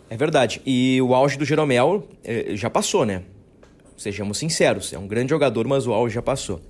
É 0.10 0.18
verdade. 0.18 0.62
E 0.66 1.02
o 1.02 1.14
auge 1.14 1.38
do 1.38 1.46
Jeromel 1.46 2.08
eh, 2.24 2.52
já 2.56 2.70
passou, 2.70 3.06
né? 3.06 3.24
Sejamos 4.00 4.38
sinceros, 4.38 4.94
é 4.94 4.98
um 4.98 5.06
grande 5.06 5.30
jogador, 5.30 5.68
mas 5.68 5.86
o 5.86 5.92
auge 5.92 6.16
já 6.16 6.22
passou. 6.22 6.62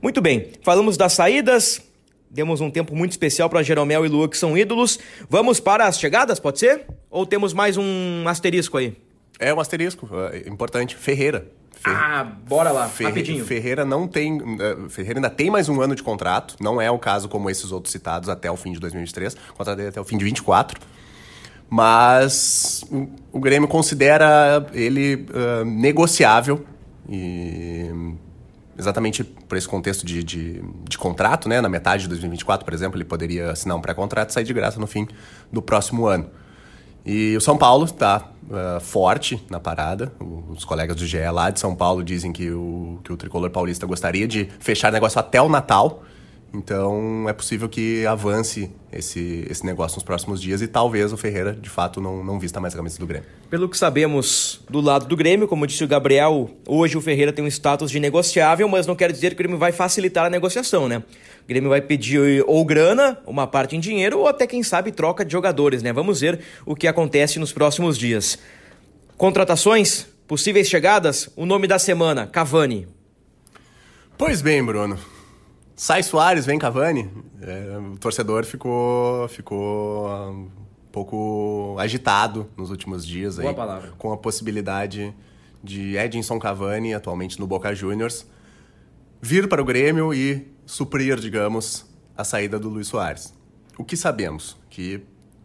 Muito 0.00 0.22
bem, 0.22 0.48
falamos 0.62 0.96
das 0.96 1.12
saídas, 1.12 1.82
demos 2.30 2.62
um 2.62 2.70
tempo 2.70 2.96
muito 2.96 3.10
especial 3.10 3.50
para 3.50 3.62
Jeromel 3.62 4.06
e 4.06 4.08
Lua, 4.08 4.26
que 4.26 4.38
são 4.38 4.56
ídolos. 4.56 4.98
Vamos 5.28 5.60
para 5.60 5.86
as 5.86 6.00
chegadas, 6.00 6.40
pode 6.40 6.58
ser? 6.58 6.86
Ou 7.10 7.26
temos 7.26 7.52
mais 7.52 7.76
um 7.76 8.24
asterisco 8.26 8.78
aí? 8.78 8.96
É 9.38 9.52
um 9.52 9.60
asterisco, 9.60 10.08
é 10.32 10.48
importante. 10.48 10.96
Ferreira. 10.96 11.46
Ah, 11.84 12.24
bora 12.24 12.72
lá, 12.72 12.88
Ferre 12.88 13.10
rapidinho. 13.10 13.44
Ferreira 13.44 13.84
não 13.84 14.08
tem. 14.08 14.40
Uh, 14.40 14.88
Ferreira 14.88 15.18
ainda 15.18 15.30
tem 15.30 15.50
mais 15.50 15.68
um 15.68 15.82
ano 15.82 15.94
de 15.94 16.02
contrato. 16.02 16.56
Não 16.58 16.80
é 16.80 16.90
o 16.90 16.98
caso 16.98 17.28
como 17.28 17.50
esses 17.50 17.70
outros 17.70 17.92
citados 17.92 18.30
até 18.30 18.50
o 18.50 18.56
fim 18.56 18.72
de 18.72 18.80
2023. 18.80 19.34
O 19.34 19.54
contrato 19.54 19.76
dele 19.76 19.88
é 19.88 19.90
até 19.90 20.00
o 20.00 20.04
fim 20.04 20.16
de 20.16 20.24
24. 20.24 20.80
Mas 21.70 22.82
o, 22.90 23.08
o 23.30 23.38
Grêmio 23.38 23.68
considera 23.68 24.66
ele 24.72 25.26
uh, 25.30 25.64
negociável 25.66 26.64
e 27.08 27.90
exatamente 28.78 29.24
por 29.24 29.58
esse 29.58 29.66
contexto 29.66 30.06
de, 30.06 30.22
de, 30.22 30.62
de, 30.88 30.98
contrato, 30.98 31.48
né? 31.48 31.60
Na 31.60 31.68
metade 31.68 32.02
de 32.02 32.08
2024, 32.08 32.64
por 32.64 32.72
exemplo, 32.72 32.96
ele 32.96 33.04
poderia 33.04 33.50
assinar 33.50 33.76
um 33.76 33.80
pré-contrato 33.80 34.30
e 34.30 34.32
sair 34.32 34.44
de 34.44 34.52
graça 34.52 34.78
no 34.78 34.86
fim 34.86 35.08
do 35.50 35.60
próximo 35.60 36.06
ano. 36.06 36.30
E 37.04 37.36
o 37.36 37.40
São 37.40 37.56
Paulo 37.56 37.86
está 37.86 38.28
uh, 38.50 38.76
eh, 38.76 38.80
forte 38.80 39.42
na 39.48 39.58
parada. 39.58 40.12
Os 40.50 40.64
colegas 40.64 40.96
do 40.96 41.06
GE 41.06 41.18
lá 41.30 41.48
de 41.48 41.58
São 41.58 41.74
Paulo 41.74 42.04
dizem 42.04 42.32
que 42.32 42.50
o, 42.50 43.00
que 43.02 43.12
o 43.12 43.16
tricolor 43.16 43.50
paulista 43.50 43.86
gostaria 43.86 44.28
de 44.28 44.48
fechar 44.60 44.92
negócio 44.92 45.18
até 45.18 45.40
o 45.40 45.48
Natal 45.48 46.02
então 46.52 47.28
é 47.28 47.32
possível 47.32 47.68
que 47.68 48.06
avance 48.06 48.70
esse, 48.90 49.46
esse 49.50 49.66
negócio 49.66 49.96
nos 49.96 50.02
próximos 50.02 50.40
dias 50.40 50.62
e 50.62 50.66
talvez 50.66 51.12
o 51.12 51.16
Ferreira, 51.16 51.52
de 51.52 51.68
fato, 51.68 52.00
não, 52.00 52.24
não 52.24 52.38
vista 52.38 52.58
mais 52.58 52.72
a 52.72 52.76
camisa 52.78 52.98
do 52.98 53.06
Grêmio. 53.06 53.28
Pelo 53.50 53.68
que 53.68 53.76
sabemos 53.76 54.60
do 54.68 54.80
lado 54.80 55.06
do 55.06 55.16
Grêmio, 55.16 55.46
como 55.46 55.66
disse 55.66 55.84
o 55.84 55.88
Gabriel, 55.88 56.50
hoje 56.66 56.96
o 56.96 57.00
Ferreira 57.00 57.32
tem 57.32 57.44
um 57.44 57.48
status 57.48 57.90
de 57.90 58.00
negociável, 58.00 58.66
mas 58.68 58.86
não 58.86 58.96
quer 58.96 59.12
dizer 59.12 59.30
que 59.30 59.34
o 59.34 59.38
Grêmio 59.38 59.58
vai 59.58 59.72
facilitar 59.72 60.24
a 60.24 60.30
negociação, 60.30 60.88
né? 60.88 60.98
O 61.44 61.48
Grêmio 61.48 61.68
vai 61.68 61.82
pedir 61.82 62.42
ou 62.46 62.64
grana, 62.64 63.18
uma 63.26 63.46
parte 63.46 63.76
em 63.76 63.80
dinheiro, 63.80 64.18
ou 64.18 64.26
até, 64.26 64.46
quem 64.46 64.62
sabe, 64.62 64.90
troca 64.90 65.24
de 65.24 65.32
jogadores, 65.32 65.82
né? 65.82 65.92
Vamos 65.92 66.20
ver 66.20 66.40
o 66.64 66.74
que 66.74 66.86
acontece 66.86 67.38
nos 67.38 67.52
próximos 67.52 67.98
dias. 67.98 68.38
Contratações? 69.16 70.06
Possíveis 70.26 70.68
chegadas? 70.68 71.28
O 71.36 71.44
nome 71.44 71.66
da 71.66 71.78
semana, 71.78 72.26
Cavani. 72.26 72.86
Pois 74.16 74.42
bem, 74.42 74.64
Bruno. 74.64 74.98
Sai 75.78 76.02
Soares, 76.02 76.44
vem 76.44 76.58
Cavani. 76.58 77.08
É, 77.40 77.78
o 77.78 77.96
torcedor 77.98 78.44
ficou, 78.44 79.28
ficou 79.28 80.08
um 80.28 80.50
pouco 80.90 81.76
agitado 81.78 82.50
nos 82.56 82.70
últimos 82.70 83.06
dias 83.06 83.36
Boa 83.36 83.50
aí, 83.50 83.54
palavra. 83.54 83.92
com 83.96 84.12
a 84.12 84.16
possibilidade 84.16 85.14
de 85.62 85.96
Edinson 85.96 86.36
Cavani, 86.40 86.94
atualmente 86.94 87.38
no 87.38 87.46
Boca 87.46 87.72
Juniors, 87.76 88.26
vir 89.22 89.48
para 89.48 89.62
o 89.62 89.64
Grêmio 89.64 90.12
e 90.12 90.48
suprir, 90.66 91.20
digamos, 91.20 91.86
a 92.16 92.24
saída 92.24 92.58
do 92.58 92.68
Luiz 92.68 92.88
Soares. 92.88 93.32
O 93.78 93.84
que 93.84 93.96
sabemos? 93.96 94.56
Que 94.68 94.96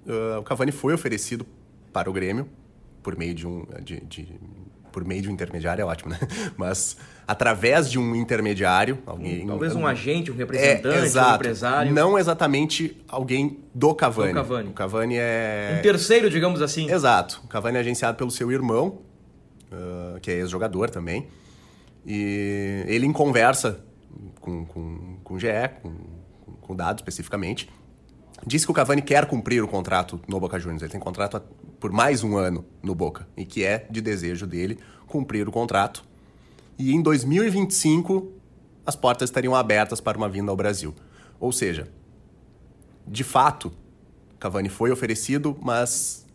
uh, 0.08 0.40
o 0.40 0.44
Cavani 0.44 0.72
foi 0.72 0.96
oferecido 0.96 1.46
para 1.94 2.10
o 2.10 2.14
Grêmio 2.14 2.50
por 3.04 3.16
meio 3.16 3.36
de 3.36 3.46
um, 3.46 3.68
de, 3.84 4.00
de 4.00 4.28
por 4.94 5.04
meio 5.04 5.24
de 5.24 5.30
um 5.30 5.34
intermediário 5.34 5.82
é 5.82 5.86
ótimo, 5.86 6.12
né? 6.12 6.20
Mas 6.56 6.96
através 7.28 7.90
de 7.90 8.00
um 8.00 8.16
intermediário, 8.16 9.00
alguém. 9.06 9.46
Talvez 9.46 9.76
um 9.76 9.86
agente, 9.86 10.32
um 10.32 10.36
representante, 10.36 10.96
é, 10.96 11.04
exato, 11.04 11.32
um 11.32 11.36
empresário. 11.36 11.92
Não 11.92 12.18
exatamente 12.18 13.04
alguém 13.10 13.60
do 13.74 13.94
Cavani. 13.96 14.32
Do 14.32 14.36
Cavani. 14.36 14.70
O 14.70 14.74
Cavani 14.74 15.16
é. 15.18 15.78
Um 15.80 15.82
terceiro, 15.82 16.30
digamos 16.30 16.62
assim. 16.62 16.90
Exato. 16.90 17.42
O 17.44 17.48
Cavani 17.48 17.78
é 17.78 17.80
agenciado 17.82 18.18
pelo 18.18 18.32
seu 18.32 18.52
irmão, 18.52 19.00
uh, 19.72 20.20
que 20.22 20.32
é 20.32 20.36
ex-jogador 20.36 20.90
também. 20.90 21.28
E 22.06 22.86
ele, 22.88 23.08
em 23.08 23.14
conversa 23.14 23.84
com, 24.40 24.66
com, 24.66 25.18
com 25.24 25.34
o 25.34 25.40
GE, 25.40 25.48
com, 25.82 25.96
com 26.62 26.74
o 26.74 26.76
Dado 26.76 27.00
especificamente, 27.00 27.68
disse 28.46 28.66
que 28.66 28.72
o 28.72 28.76
Cavani 28.76 29.02
quer 29.02 29.26
cumprir 29.26 29.64
o 29.64 29.68
contrato 29.68 30.22
no 30.28 30.40
Boca 30.40 30.60
Juniors. 30.60 30.84
Ele 30.84 30.92
tem 30.92 31.00
contrato 31.00 31.42
por 31.84 31.92
mais 31.92 32.24
um 32.24 32.38
ano 32.38 32.64
no 32.82 32.96
Boca 32.96 33.28
e 33.36 33.44
que 33.44 33.62
é 33.62 33.86
de 33.90 34.00
desejo 34.00 34.48
dele 34.48 34.80
cumprir 35.06 35.50
o 35.50 35.52
contrato. 35.52 36.02
E 36.80 36.94
em 36.94 37.02
2025 37.02 38.32
as 38.86 38.96
portas 38.96 39.30
estariam 39.30 39.54
abertas 39.54 40.00
para 40.00 40.18
uma 40.18 40.30
vinda 40.30 40.50
ao 40.50 40.56
Brasil. 40.56 40.96
Ou 41.42 41.52
seja, 41.52 41.90
de 43.06 43.26
fato, 43.26 43.70
Cavani 44.40 44.70
foi 44.70 44.92
oferecido, 44.92 45.58
mas 45.62 46.26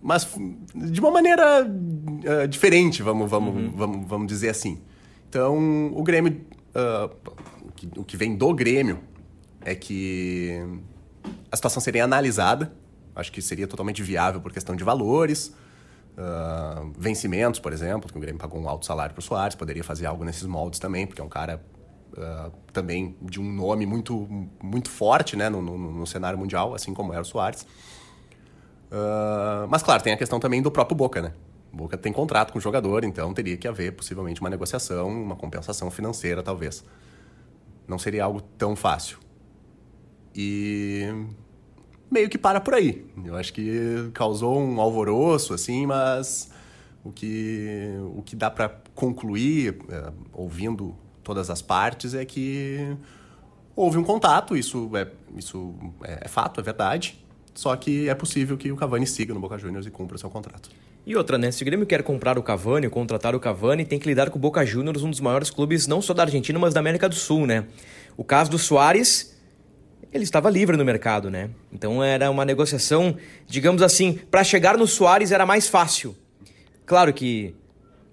mas 0.00 0.28
de 0.72 1.00
uma 1.00 1.10
maneira 1.10 1.66
uh, 1.66 2.46
diferente, 2.46 3.02
vamos, 3.02 3.28
vamos, 3.28 3.56
uhum. 3.56 3.72
vamos, 3.72 4.08
vamos 4.08 4.28
dizer 4.28 4.50
assim. 4.50 4.80
Então, 5.28 5.88
o 5.96 6.02
Grêmio, 6.04 6.40
uh, 6.76 7.12
o, 7.66 7.72
que, 7.72 7.88
o 7.96 8.04
que 8.04 8.16
vem 8.16 8.36
do 8.36 8.54
Grêmio 8.54 9.00
é 9.62 9.74
que 9.74 10.64
a 11.50 11.56
situação 11.56 11.82
seria 11.82 12.04
analisada. 12.04 12.72
Acho 13.14 13.30
que 13.30 13.42
seria 13.42 13.66
totalmente 13.66 14.02
viável 14.02 14.40
por 14.40 14.52
questão 14.52 14.74
de 14.74 14.82
valores, 14.84 15.54
uh, 16.16 16.92
vencimentos, 16.98 17.60
por 17.60 17.72
exemplo, 17.72 18.10
que 18.10 18.16
o 18.16 18.20
Grêmio 18.20 18.40
pagou 18.40 18.60
um 18.60 18.68
alto 18.68 18.86
salário 18.86 19.14
para 19.14 19.20
o 19.20 19.22
Soares, 19.22 19.54
poderia 19.54 19.84
fazer 19.84 20.06
algo 20.06 20.24
nesses 20.24 20.44
moldes 20.44 20.78
também, 20.78 21.06
porque 21.06 21.20
é 21.20 21.24
um 21.24 21.28
cara 21.28 21.62
uh, 22.12 22.52
também 22.72 23.16
de 23.20 23.40
um 23.40 23.52
nome 23.52 23.86
muito, 23.86 24.26
muito 24.62 24.90
forte 24.90 25.36
né, 25.36 25.48
no, 25.48 25.60
no, 25.60 25.76
no 25.76 26.06
cenário 26.06 26.38
mundial, 26.38 26.74
assim 26.74 26.94
como 26.94 27.12
era 27.12 27.22
o 27.22 27.24
Soares. 27.24 27.66
Uh, 28.90 29.66
mas, 29.68 29.82
claro, 29.82 30.02
tem 30.02 30.12
a 30.12 30.16
questão 30.16 30.38
também 30.38 30.60
do 30.60 30.70
próprio 30.70 30.96
Boca, 30.96 31.22
né? 31.22 31.32
Boca 31.72 31.96
tem 31.96 32.12
contrato 32.12 32.52
com 32.52 32.58
o 32.58 32.60
jogador, 32.60 33.02
então 33.02 33.32
teria 33.32 33.56
que 33.56 33.66
haver 33.66 33.92
possivelmente 33.92 34.42
uma 34.42 34.50
negociação, 34.50 35.08
uma 35.08 35.34
compensação 35.34 35.90
financeira, 35.90 36.42
talvez. 36.42 36.84
Não 37.88 37.98
seria 37.98 38.24
algo 38.24 38.42
tão 38.42 38.76
fácil. 38.76 39.18
E 40.34 41.10
meio 42.12 42.28
que 42.28 42.36
para 42.36 42.60
por 42.60 42.74
aí. 42.74 43.06
Eu 43.24 43.36
acho 43.36 43.52
que 43.52 44.10
causou 44.12 44.60
um 44.60 44.80
alvoroço, 44.80 45.54
assim, 45.54 45.86
mas 45.86 46.50
o 47.02 47.10
que, 47.10 47.96
o 48.14 48.22
que 48.22 48.36
dá 48.36 48.50
para 48.50 48.70
concluir, 48.94 49.78
é, 49.88 50.12
ouvindo 50.32 50.94
todas 51.24 51.48
as 51.48 51.62
partes, 51.62 52.14
é 52.14 52.24
que 52.24 52.94
houve 53.74 53.96
um 53.96 54.04
contato, 54.04 54.56
isso 54.56 54.90
é, 54.94 55.08
isso 55.36 55.74
é, 56.04 56.20
é 56.26 56.28
fato, 56.28 56.60
é 56.60 56.62
verdade. 56.62 57.18
Só 57.54 57.74
que 57.76 58.08
é 58.08 58.14
possível 58.14 58.56
que 58.56 58.70
o 58.70 58.76
Cavani 58.76 59.06
siga 59.06 59.32
no 59.34 59.40
Boca 59.40 59.58
Juniors 59.58 59.86
e 59.86 59.90
cumpra 59.90 60.16
seu 60.18 60.30
contrato. 60.30 60.70
E 61.04 61.16
outra, 61.16 61.36
né? 61.36 61.50
Se 61.50 61.62
o 61.62 61.66
Grêmio 61.66 61.84
quer 61.86 62.02
comprar 62.02 62.38
o 62.38 62.42
Cavani, 62.42 62.88
contratar 62.88 63.34
o 63.34 63.40
Cavani, 63.40 63.84
tem 63.84 63.98
que 63.98 64.06
lidar 64.06 64.30
com 64.30 64.38
o 64.38 64.40
Boca 64.40 64.64
Juniors, 64.64 65.02
um 65.02 65.10
dos 65.10 65.20
maiores 65.20 65.50
clubes 65.50 65.86
não 65.86 66.00
só 66.00 66.14
da 66.14 66.22
Argentina, 66.22 66.58
mas 66.58 66.72
da 66.72 66.80
América 66.80 67.08
do 67.08 67.14
Sul, 67.14 67.46
né? 67.46 67.66
O 68.16 68.22
caso 68.22 68.50
do 68.50 68.58
Soares 68.58 69.31
ele 70.12 70.24
estava 70.24 70.50
livre 70.50 70.76
no 70.76 70.84
mercado, 70.84 71.30
né? 71.30 71.50
Então 71.72 72.02
era 72.02 72.30
uma 72.30 72.44
negociação, 72.44 73.16
digamos 73.46 73.82
assim, 73.82 74.18
para 74.30 74.44
chegar 74.44 74.76
no 74.76 74.86
Soares 74.86 75.32
era 75.32 75.46
mais 75.46 75.68
fácil. 75.68 76.14
Claro 76.84 77.12
que 77.12 77.54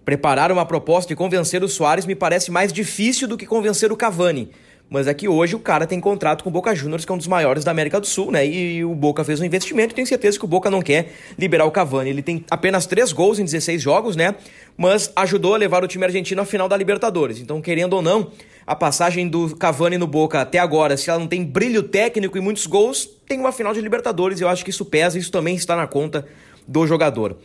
preparar 0.05 0.51
uma 0.51 0.65
proposta 0.65 1.12
e 1.12 1.15
convencer 1.15 1.63
o 1.63 1.67
Soares 1.67 2.05
me 2.05 2.15
parece 2.15 2.49
mais 2.51 2.71
difícil 2.71 3.27
do 3.27 3.38
que 3.38 3.45
convencer 3.45 3.91
o 3.91 3.97
Cavani. 3.97 4.51
Mas 4.89 5.08
é 5.08 5.13
que 5.13 5.28
hoje 5.28 5.56
o 5.56 5.60
cara 5.60 5.86
tem 5.86 5.99
contrato 5.99 6.43
com 6.43 6.49
o 6.49 6.54
Boca 6.54 6.73
Juniors, 6.73 7.06
que 7.06 7.12
é 7.12 7.15
um 7.15 7.17
dos 7.17 7.28
maiores 7.28 7.63
da 7.63 7.69
América 7.69 7.99
do 7.99 8.08
Sul, 8.08 8.32
né? 8.32 8.45
E 8.47 8.84
o 8.84 8.95
Boca 8.95 9.23
fez 9.23 9.39
um 9.39 9.45
investimento 9.45 9.93
e 9.93 9.95
tenho 9.95 10.08
certeza 10.08 10.39
que 10.39 10.45
o 10.45 10.47
Boca 10.47 10.71
não 10.71 10.82
quer 10.82 11.13
liberar 11.38 11.65
o 11.65 11.71
Cavani. 11.71 12.10
Ele 12.10 12.23
tem 12.23 12.43
apenas 12.49 12.88
três 12.88 13.12
gols 13.12 13.38
em 13.38 13.45
16 13.45 13.80
jogos, 13.80 14.15
né? 14.15 14.34
Mas 14.75 15.12
ajudou 15.15 15.54
a 15.54 15.58
levar 15.58 15.84
o 15.84 15.88
time 15.88 16.06
argentino 16.06 16.41
à 16.41 16.45
final 16.45 16.67
da 16.67 16.75
Libertadores. 16.75 17.39
Então, 17.39 17.62
querendo 17.62 17.93
ou 17.93 18.02
não, 18.02 18.32
a 18.65 18.75
passagem 18.75 19.28
do 19.28 19.56
Cavani 19.56 19.97
no 19.97 20.08
Boca 20.08 20.41
até 20.41 20.58
agora, 20.58 20.97
se 20.97 21.10
ela 21.10 21.19
não 21.19 21.28
tem 21.28 21.43
brilho 21.43 21.84
técnico 21.84 22.38
e 22.38 22.41
muitos 22.41 22.65
gols, 22.65 23.08
tem 23.28 23.39
uma 23.39 23.52
final 23.52 23.73
de 23.73 23.82
Libertadores. 23.82 24.41
Eu 24.41 24.49
acho 24.49 24.63
que 24.63 24.71
isso 24.71 24.86
pesa, 24.86 25.19
isso 25.19 25.32
também 25.32 25.56
está 25.56 25.75
na 25.75 25.86
conta 25.86 26.25
do 26.67 26.88
jogador. 26.88 27.38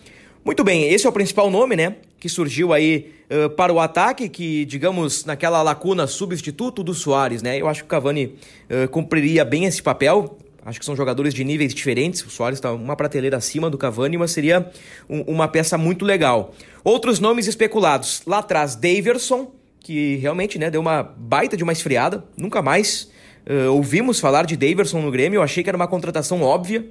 Muito 0.42 0.64
bem, 0.64 0.84
esse 0.84 1.06
é 1.06 1.08
o 1.08 1.12
principal 1.12 1.50
nome, 1.50 1.76
né? 1.76 1.96
Que 2.24 2.28
surgiu 2.30 2.72
aí 2.72 3.12
uh, 3.30 3.50
para 3.50 3.70
o 3.70 3.78
ataque, 3.78 4.30
que, 4.30 4.64
digamos, 4.64 5.26
naquela 5.26 5.60
lacuna 5.60 6.06
substituto 6.06 6.82
do 6.82 6.94
Soares, 6.94 7.42
né? 7.42 7.60
Eu 7.60 7.68
acho 7.68 7.80
que 7.80 7.84
o 7.84 7.88
Cavani 7.90 8.34
uh, 8.70 8.88
cumpriria 8.88 9.44
bem 9.44 9.66
esse 9.66 9.82
papel. 9.82 10.38
Acho 10.64 10.78
que 10.78 10.86
são 10.86 10.96
jogadores 10.96 11.34
de 11.34 11.44
níveis 11.44 11.74
diferentes. 11.74 12.24
O 12.24 12.30
Soares 12.30 12.56
está 12.56 12.72
uma 12.72 12.96
prateleira 12.96 13.36
acima 13.36 13.68
do 13.68 13.76
Cavani, 13.76 14.16
mas 14.16 14.30
seria 14.30 14.70
um, 15.06 15.20
uma 15.34 15.46
peça 15.48 15.76
muito 15.76 16.02
legal. 16.02 16.54
Outros 16.82 17.20
nomes 17.20 17.46
especulados. 17.46 18.22
Lá 18.26 18.38
atrás, 18.38 18.74
Daverson, 18.74 19.52
que 19.78 20.16
realmente 20.16 20.58
né, 20.58 20.70
deu 20.70 20.80
uma 20.80 21.02
baita 21.02 21.58
de 21.58 21.62
uma 21.62 21.74
esfriada. 21.74 22.24
Nunca 22.38 22.62
mais 22.62 23.10
uh, 23.46 23.70
ouvimos 23.70 24.18
falar 24.18 24.46
de 24.46 24.56
Daverson 24.56 25.02
no 25.02 25.10
Grêmio. 25.10 25.36
Eu 25.36 25.42
achei 25.42 25.62
que 25.62 25.68
era 25.68 25.76
uma 25.76 25.86
contratação 25.86 26.40
óbvia. 26.40 26.86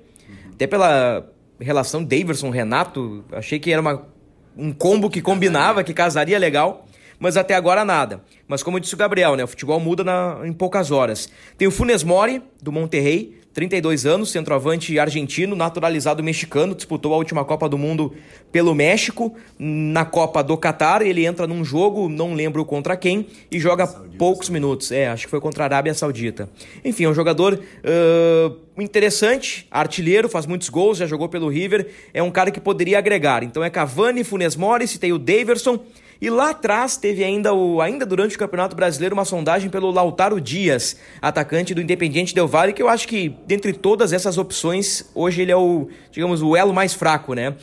Até 0.54 0.68
pela 0.68 1.28
relação 1.60 2.04
Daverson-Renato. 2.04 3.26
Achei 3.32 3.58
que 3.58 3.72
era 3.72 3.82
uma, 3.82 4.13
um 4.58 4.72
combo 4.72 5.10
que 5.10 5.22
combinava, 5.22 5.84
que 5.84 5.94
casaria 5.94 6.38
legal 6.38 6.86
mas 7.24 7.38
até 7.38 7.56
agora 7.56 7.86
nada. 7.86 8.22
Mas 8.50 8.62
como 8.62 8.82
disse 8.82 8.96
o 8.96 8.98
Gabriel, 8.98 9.38
né, 9.38 9.46
o 9.46 9.48
futebol 9.48 9.80
muda 9.80 10.04
na, 10.04 10.40
em 10.44 10.52
poucas 10.52 10.92
horas. 10.92 11.30
Tem 11.58 11.66
o 11.66 11.72
Funes 11.72 12.04
Mori, 12.04 12.42
do 12.62 12.70
Monterrey, 12.70 13.40
32 13.54 14.06
anos, 14.06 14.32
centroavante 14.32 14.98
argentino, 14.98 15.56
naturalizado 15.56 16.24
mexicano, 16.24 16.74
disputou 16.74 17.14
a 17.14 17.18
última 17.18 17.46
Copa 17.46 17.70
do 17.70 17.78
Mundo 17.78 18.14
pelo 18.52 18.74
México. 18.74 19.36
Na 19.60 20.04
Copa 20.04 20.44
do 20.44 20.58
Catar, 20.58 21.04
ele 21.04 21.26
entra 21.26 21.46
num 21.46 21.64
jogo, 21.64 22.10
não 22.10 22.34
lembro 22.34 22.66
contra 22.66 22.98
quem, 22.98 23.28
e 23.52 23.60
joga 23.60 23.86
Saudita, 23.86 24.18
poucos 24.18 24.50
minutos. 24.50 24.92
É, 24.92 25.08
acho 25.08 25.26
que 25.26 25.32
foi 25.32 25.40
contra 25.40 25.64
a 25.64 25.66
Arábia 25.66 25.94
Saudita. 25.94 26.50
Enfim, 26.84 27.04
é 27.04 27.10
um 27.10 27.14
jogador 27.14 27.54
uh, 27.54 28.82
interessante, 28.82 29.68
artilheiro, 29.70 30.28
faz 30.28 30.48
muitos 30.48 30.70
gols, 30.70 30.98
já 30.98 31.06
jogou 31.06 31.30
pelo 31.30 31.48
River. 31.48 31.88
É 32.14 32.24
um 32.24 32.32
cara 32.32 32.50
que 32.50 32.60
poderia 32.60 32.98
agregar. 32.98 33.44
Então 33.44 33.64
é 33.64 33.70
Cavani, 33.70 34.24
Funes 34.24 34.56
Mori, 34.56 34.88
tem 34.98 35.14
o 35.14 35.20
Daverson 35.20 35.80
e 36.24 36.30
lá 36.30 36.52
atrás 36.52 36.96
teve 36.96 37.22
ainda, 37.22 37.54
o, 37.54 37.82
ainda 37.82 38.06
durante 38.06 38.38
o 38.38 38.40
Campeonato 38.40 38.78
Brasileiro 38.78 39.14
uma 39.14 39.26
sondagem 39.26 39.70
pelo 39.70 39.92
Lautaro 39.92 40.40
Dias, 40.40 40.96
atacante 41.22 41.74
do 41.74 41.82
Independiente 41.82 42.34
Del 42.34 42.48
Valle, 42.48 42.72
que 42.72 42.82
eu 42.82 42.88
acho 42.88 43.06
que 43.10 43.36
dentre 43.46 43.74
todas 43.74 44.14
essas 44.14 44.38
opções, 44.38 45.04
hoje 45.14 45.42
ele 45.42 45.52
é 45.52 45.58
o, 45.58 45.90
digamos, 46.12 46.42
o 46.42 46.56
elo 46.56 46.74
mais 46.74 46.94
fraco, 46.94 47.34
né? 47.34 47.54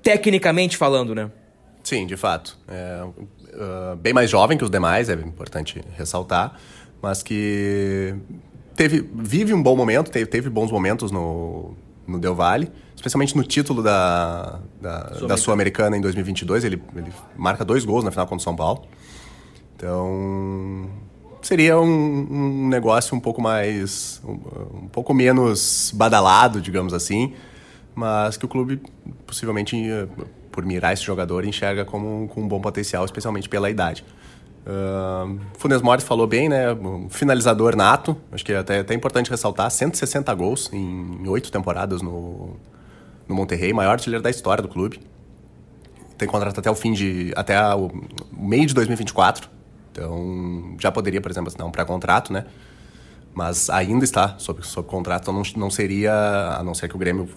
Tecnicamente 0.00 0.76
falando, 0.76 1.12
né? 1.12 1.28
Sim, 1.82 2.06
de 2.06 2.16
fato. 2.16 2.56
É, 2.68 3.02
uh, 3.02 3.96
bem 3.96 4.12
mais 4.12 4.30
jovem 4.30 4.56
que 4.56 4.62
os 4.62 4.70
demais, 4.70 5.08
é 5.08 5.14
importante 5.14 5.82
ressaltar, 5.96 6.56
mas 7.02 7.20
que 7.20 8.14
teve, 8.76 9.10
vive 9.12 9.52
um 9.52 9.60
bom 9.60 9.74
momento, 9.74 10.08
teve, 10.08 10.26
teve 10.26 10.48
bons 10.48 10.70
momentos 10.70 11.10
no, 11.10 11.74
no 12.08 12.18
Del 12.18 12.34
Valle 12.34 12.72
especialmente 12.98 13.36
no 13.36 13.44
título 13.44 13.80
da, 13.80 14.58
da, 14.80 15.14
Sul 15.14 15.38
Sul-Americana 15.38 15.96
em 15.96 16.00
2022. 16.00 16.64
Ele, 16.64 16.82
ele 16.96 17.12
marca 17.36 17.64
dois 17.64 17.84
gols 17.84 18.04
na 18.04 18.10
final 18.10 18.26
contra 18.26 18.40
o 18.40 18.44
São 18.44 18.56
Paulo. 18.56 18.86
Então, 19.76 20.90
seria 21.40 21.78
um, 21.78 21.86
um 21.86 22.68
negócio 22.68 23.16
um 23.16 23.20
pouco 23.20 23.40
mais. 23.40 24.20
Um, 24.24 24.32
um, 24.84 24.88
pouco 24.88 25.14
menos 25.14 25.92
badalado, 25.94 26.60
digamos 26.60 26.92
assim, 26.92 27.34
mas 27.94 28.36
que 28.36 28.44
o 28.44 28.48
clube 28.48 28.82
possivelmente, 29.24 29.76
por 30.50 30.66
mirar 30.66 30.92
esse 30.92 31.04
jogador, 31.04 31.44
enxerga 31.44 31.84
como 31.84 32.26
com 32.28 32.42
um 32.42 32.48
bom 32.48 32.60
potencial, 32.60 33.04
especialmente 33.04 33.48
pela 33.48 33.70
idade. 33.70 34.04
Uh, 34.66 35.38
Funes 35.56 35.80
Mori 35.80 36.02
falou 36.02 36.26
bem, 36.26 36.48
né? 36.48 36.66
Finalizador 37.08 37.74
nato, 37.74 38.16
acho 38.30 38.44
que 38.44 38.52
é 38.52 38.58
até, 38.58 38.80
até 38.80 38.94
importante 38.94 39.30
ressaltar: 39.30 39.70
160 39.70 40.32
gols 40.34 40.70
em 40.72 41.26
oito 41.26 41.50
temporadas 41.50 42.02
no, 42.02 42.56
no 43.26 43.34
Monterrey, 43.34 43.72
maior 43.72 43.92
artilheiro 43.92 44.22
da 44.22 44.30
história 44.30 44.62
do 44.62 44.68
clube. 44.68 45.00
Tem 46.18 46.28
contrato 46.28 46.58
até 46.58 46.70
o 46.70 46.74
fim 46.74 46.92
de. 46.92 47.32
até 47.36 47.58
o 47.74 47.90
meio 48.32 48.66
de 48.66 48.74
2024. 48.74 49.48
Então 49.92 50.76
já 50.78 50.92
poderia, 50.92 51.20
por 51.20 51.30
exemplo, 51.30 51.48
assinar 51.48 51.66
um 51.66 51.70
pré-contrato, 51.70 52.32
né? 52.32 52.44
Mas 53.34 53.70
ainda 53.70 54.04
está 54.04 54.36
sob, 54.38 54.66
sob 54.66 54.88
contrato, 54.88 55.22
então 55.22 55.34
não, 55.34 55.42
não 55.56 55.70
seria, 55.70 56.12
a 56.58 56.62
não 56.64 56.74
ser 56.74 56.88
que 56.88 56.96
o 56.96 56.98
Grêmio 56.98 57.28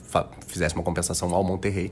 fizesse 0.48 0.74
uma 0.74 0.84
compensação 0.84 1.34
ao 1.34 1.44
Monterrey. 1.44 1.92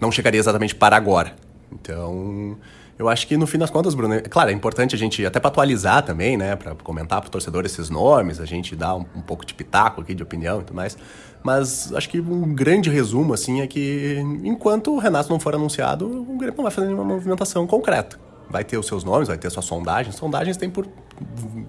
não 0.00 0.12
chegaria 0.12 0.38
exatamente 0.38 0.74
para 0.74 0.96
agora. 0.96 1.34
Então, 1.72 2.56
eu 2.98 3.08
acho 3.08 3.26
que 3.26 3.36
no 3.36 3.46
fim 3.46 3.58
das 3.58 3.70
contas, 3.70 3.94
Bruno, 3.94 4.14
é 4.14 4.22
claro, 4.22 4.50
é 4.50 4.52
importante 4.52 4.94
a 4.94 4.98
gente, 4.98 5.24
até 5.24 5.38
para 5.38 5.48
atualizar 5.48 6.02
também, 6.02 6.36
né, 6.36 6.56
para 6.56 6.74
comentar 6.76 7.20
para 7.20 7.28
o 7.28 7.30
torcedor 7.30 7.64
esses 7.64 7.88
nomes, 7.88 8.40
a 8.40 8.44
gente 8.44 8.74
dar 8.74 8.96
um, 8.96 9.04
um, 9.14 9.20
pouco 9.20 9.46
de 9.46 9.54
pitaco 9.54 10.00
aqui, 10.00 10.14
de 10.14 10.22
opinião 10.22 10.60
e 10.60 10.64
tudo 10.64 10.74
mais. 10.74 10.96
Mas 11.42 11.92
acho 11.94 12.08
que 12.08 12.20
um 12.20 12.54
grande 12.54 12.90
resumo, 12.90 13.32
assim, 13.32 13.60
é 13.60 13.66
que 13.66 14.16
enquanto 14.42 14.94
o 14.94 14.98
Renato 14.98 15.30
não 15.30 15.38
for 15.38 15.54
anunciado, 15.54 16.06
o 16.06 16.36
Grêmio 16.36 16.56
não 16.56 16.64
vai 16.64 16.72
fazer 16.72 16.88
nenhuma 16.88 17.04
movimentação 17.04 17.66
concreta. 17.66 18.18
Vai 18.50 18.64
ter 18.64 18.78
os 18.78 18.86
seus 18.86 19.04
nomes, 19.04 19.28
vai 19.28 19.38
ter 19.38 19.50
suas 19.50 19.66
sondagens. 19.66 20.16
Sondagens 20.16 20.56
tem 20.56 20.70
por 20.70 20.88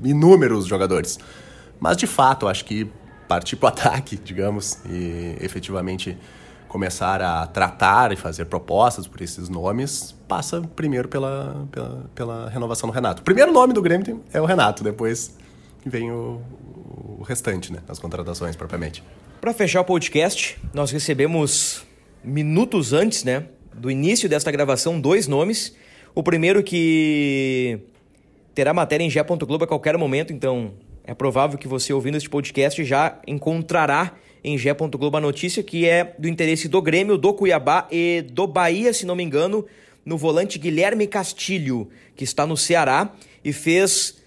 inúmeros 0.03 0.65
jogadores. 0.65 1.19
Mas 1.79 1.97
de 1.97 2.07
fato, 2.07 2.47
acho 2.47 2.65
que 2.65 2.89
partir 3.27 3.55
para 3.55 3.69
ataque, 3.69 4.17
digamos, 4.23 4.79
e 4.85 5.37
efetivamente 5.39 6.17
começar 6.69 7.21
a 7.21 7.47
tratar 7.47 8.13
e 8.13 8.15
fazer 8.15 8.45
propostas 8.45 9.07
por 9.07 9.19
esses 9.21 9.49
nomes, 9.49 10.15
passa 10.27 10.61
primeiro 10.61 11.09
pela, 11.09 11.67
pela, 11.71 12.05
pela 12.13 12.49
renovação 12.49 12.87
do 12.87 12.93
Renato. 12.93 13.21
O 13.21 13.25
primeiro 13.25 13.51
nome 13.51 13.73
do 13.73 13.81
Grêmio 13.81 14.23
é 14.31 14.39
o 14.39 14.45
Renato, 14.45 14.83
depois 14.83 15.35
vem 15.83 16.11
o, 16.11 16.39
o 17.17 17.23
restante, 17.23 17.73
né? 17.73 17.79
As 17.89 17.97
contratações 17.97 18.55
propriamente. 18.55 19.03
Para 19.41 19.51
fechar 19.51 19.81
o 19.81 19.85
podcast, 19.85 20.57
nós 20.73 20.91
recebemos 20.91 21.83
minutos 22.23 22.93
antes, 22.93 23.23
né? 23.23 23.45
Do 23.73 23.89
início 23.89 24.29
desta 24.29 24.51
gravação, 24.51 25.01
dois 25.01 25.27
nomes. 25.27 25.75
O 26.13 26.21
primeiro 26.21 26.61
que 26.61 27.79
terá 28.53 28.73
matéria 28.73 29.03
em 29.03 29.11
Globo 29.45 29.63
a 29.63 29.67
qualquer 29.67 29.97
momento, 29.97 30.31
então 30.31 30.73
é 31.03 31.15
provável 31.15 31.57
que 31.57 31.67
você 31.67 31.91
ouvindo 31.91 32.17
este 32.17 32.29
podcast 32.29 32.83
já 32.83 33.17
encontrará 33.25 34.13
em 34.43 34.57
Gé. 34.57 34.73
Globo 34.73 35.17
a 35.17 35.21
notícia 35.21 35.63
que 35.63 35.87
é 35.87 36.15
do 36.17 36.27
interesse 36.27 36.67
do 36.67 36.81
Grêmio, 36.81 37.17
do 37.17 37.33
Cuiabá 37.33 37.87
e 37.91 38.21
do 38.21 38.47
Bahia, 38.47 38.93
se 38.93 39.05
não 39.05 39.15
me 39.15 39.23
engano, 39.23 39.65
no 40.05 40.17
volante 40.17 40.57
Guilherme 40.57 41.07
Castilho, 41.07 41.89
que 42.15 42.23
está 42.23 42.45
no 42.45 42.57
Ceará 42.57 43.13
e 43.43 43.53
fez 43.53 44.19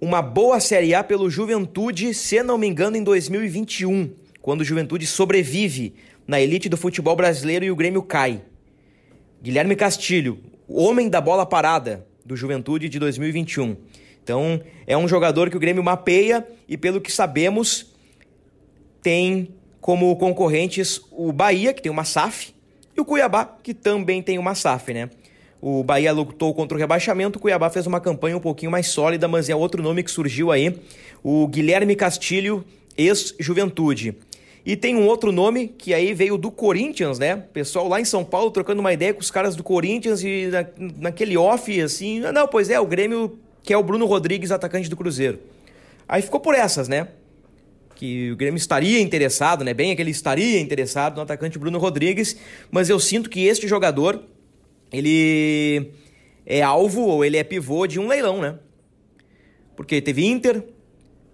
uma 0.00 0.20
boa 0.20 0.60
Série 0.60 0.94
A 0.94 1.02
pelo 1.02 1.30
Juventude, 1.30 2.12
se 2.12 2.42
não 2.42 2.58
me 2.58 2.66
engano, 2.66 2.96
em 2.96 3.02
2021, 3.02 4.10
quando 4.42 4.60
o 4.60 4.64
Juventude 4.64 5.06
sobrevive 5.06 5.94
na 6.26 6.40
elite 6.40 6.68
do 6.68 6.76
futebol 6.76 7.16
brasileiro 7.16 7.64
e 7.64 7.70
o 7.70 7.76
Grêmio 7.76 8.02
cai. 8.02 8.42
Guilherme 9.42 9.76
Castilho, 9.76 10.38
homem 10.68 11.08
da 11.08 11.20
bola 11.20 11.46
parada 11.46 12.06
do 12.24 12.36
Juventude 12.36 12.88
de 12.88 12.98
2021. 12.98 13.76
Então, 14.22 14.60
é 14.86 14.96
um 14.96 15.06
jogador 15.06 15.48
que 15.48 15.56
o 15.56 15.60
Grêmio 15.60 15.84
mapeia 15.84 16.46
e, 16.68 16.76
pelo 16.76 17.00
que 17.00 17.12
sabemos, 17.12 17.94
tem 19.06 19.50
como 19.80 20.16
concorrentes 20.16 21.00
o 21.12 21.30
Bahia, 21.30 21.72
que 21.72 21.80
tem 21.80 21.92
uma 21.92 22.02
SAF, 22.02 22.52
e 22.96 23.00
o 23.00 23.04
Cuiabá, 23.04 23.56
que 23.62 23.72
também 23.72 24.20
tem 24.20 24.36
uma 24.36 24.52
SAF, 24.52 24.92
né? 24.92 25.08
O 25.62 25.84
Bahia 25.84 26.12
lutou 26.12 26.52
contra 26.52 26.76
o 26.76 26.80
rebaixamento, 26.80 27.38
o 27.38 27.40
Cuiabá 27.40 27.70
fez 27.70 27.86
uma 27.86 28.00
campanha 28.00 28.36
um 28.36 28.40
pouquinho 28.40 28.68
mais 28.68 28.88
sólida, 28.88 29.28
mas 29.28 29.48
é 29.48 29.54
outro 29.54 29.80
nome 29.80 30.02
que 30.02 30.10
surgiu 30.10 30.50
aí, 30.50 30.76
o 31.22 31.46
Guilherme 31.46 31.94
Castilho, 31.94 32.64
ex-Juventude. 32.98 34.16
E 34.64 34.74
tem 34.74 34.96
um 34.96 35.06
outro 35.06 35.30
nome 35.30 35.68
que 35.68 35.94
aí 35.94 36.12
veio 36.12 36.36
do 36.36 36.50
Corinthians, 36.50 37.20
né? 37.20 37.36
Pessoal 37.52 37.86
lá 37.86 38.00
em 38.00 38.04
São 38.04 38.24
Paulo 38.24 38.50
trocando 38.50 38.80
uma 38.80 38.92
ideia 38.92 39.14
com 39.14 39.20
os 39.20 39.30
caras 39.30 39.54
do 39.54 39.62
Corinthians 39.62 40.20
e 40.24 40.48
na, 40.48 40.66
naquele 40.98 41.36
off, 41.36 41.80
assim, 41.80 42.18
não, 42.18 42.48
pois 42.48 42.70
é, 42.70 42.80
o 42.80 42.86
Grêmio 42.86 43.38
que 43.62 43.72
é 43.72 43.78
o 43.78 43.84
Bruno 43.84 44.04
Rodrigues, 44.04 44.50
atacante 44.50 44.90
do 44.90 44.96
Cruzeiro. 44.96 45.38
Aí 46.08 46.22
ficou 46.22 46.40
por 46.40 46.56
essas, 46.56 46.88
né? 46.88 47.06
Que 47.96 48.30
o 48.30 48.36
Grêmio 48.36 48.58
estaria 48.58 49.00
interessado, 49.00 49.64
né? 49.64 49.74
Bem, 49.74 49.90
é 49.90 49.96
que 49.96 50.02
ele 50.02 50.10
estaria 50.10 50.60
interessado 50.60 51.16
no 51.16 51.22
atacante 51.22 51.58
Bruno 51.58 51.78
Rodrigues, 51.78 52.36
mas 52.70 52.88
eu 52.88 53.00
sinto 53.00 53.28
que 53.28 53.44
este 53.44 53.66
jogador 53.66 54.22
ele 54.92 55.90
é 56.44 56.62
alvo 56.62 57.02
ou 57.02 57.24
ele 57.24 57.36
é 57.36 57.42
pivô 57.42 57.86
de 57.86 57.98
um 57.98 58.06
leilão, 58.06 58.40
né? 58.40 58.58
Porque 59.74 60.00
teve 60.00 60.24
Inter, 60.24 60.62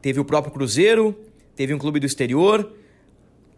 teve 0.00 0.18
o 0.18 0.24
próprio 0.24 0.52
Cruzeiro, 0.52 1.14
teve 1.54 1.74
um 1.74 1.78
clube 1.78 2.00
do 2.00 2.06
exterior. 2.06 2.72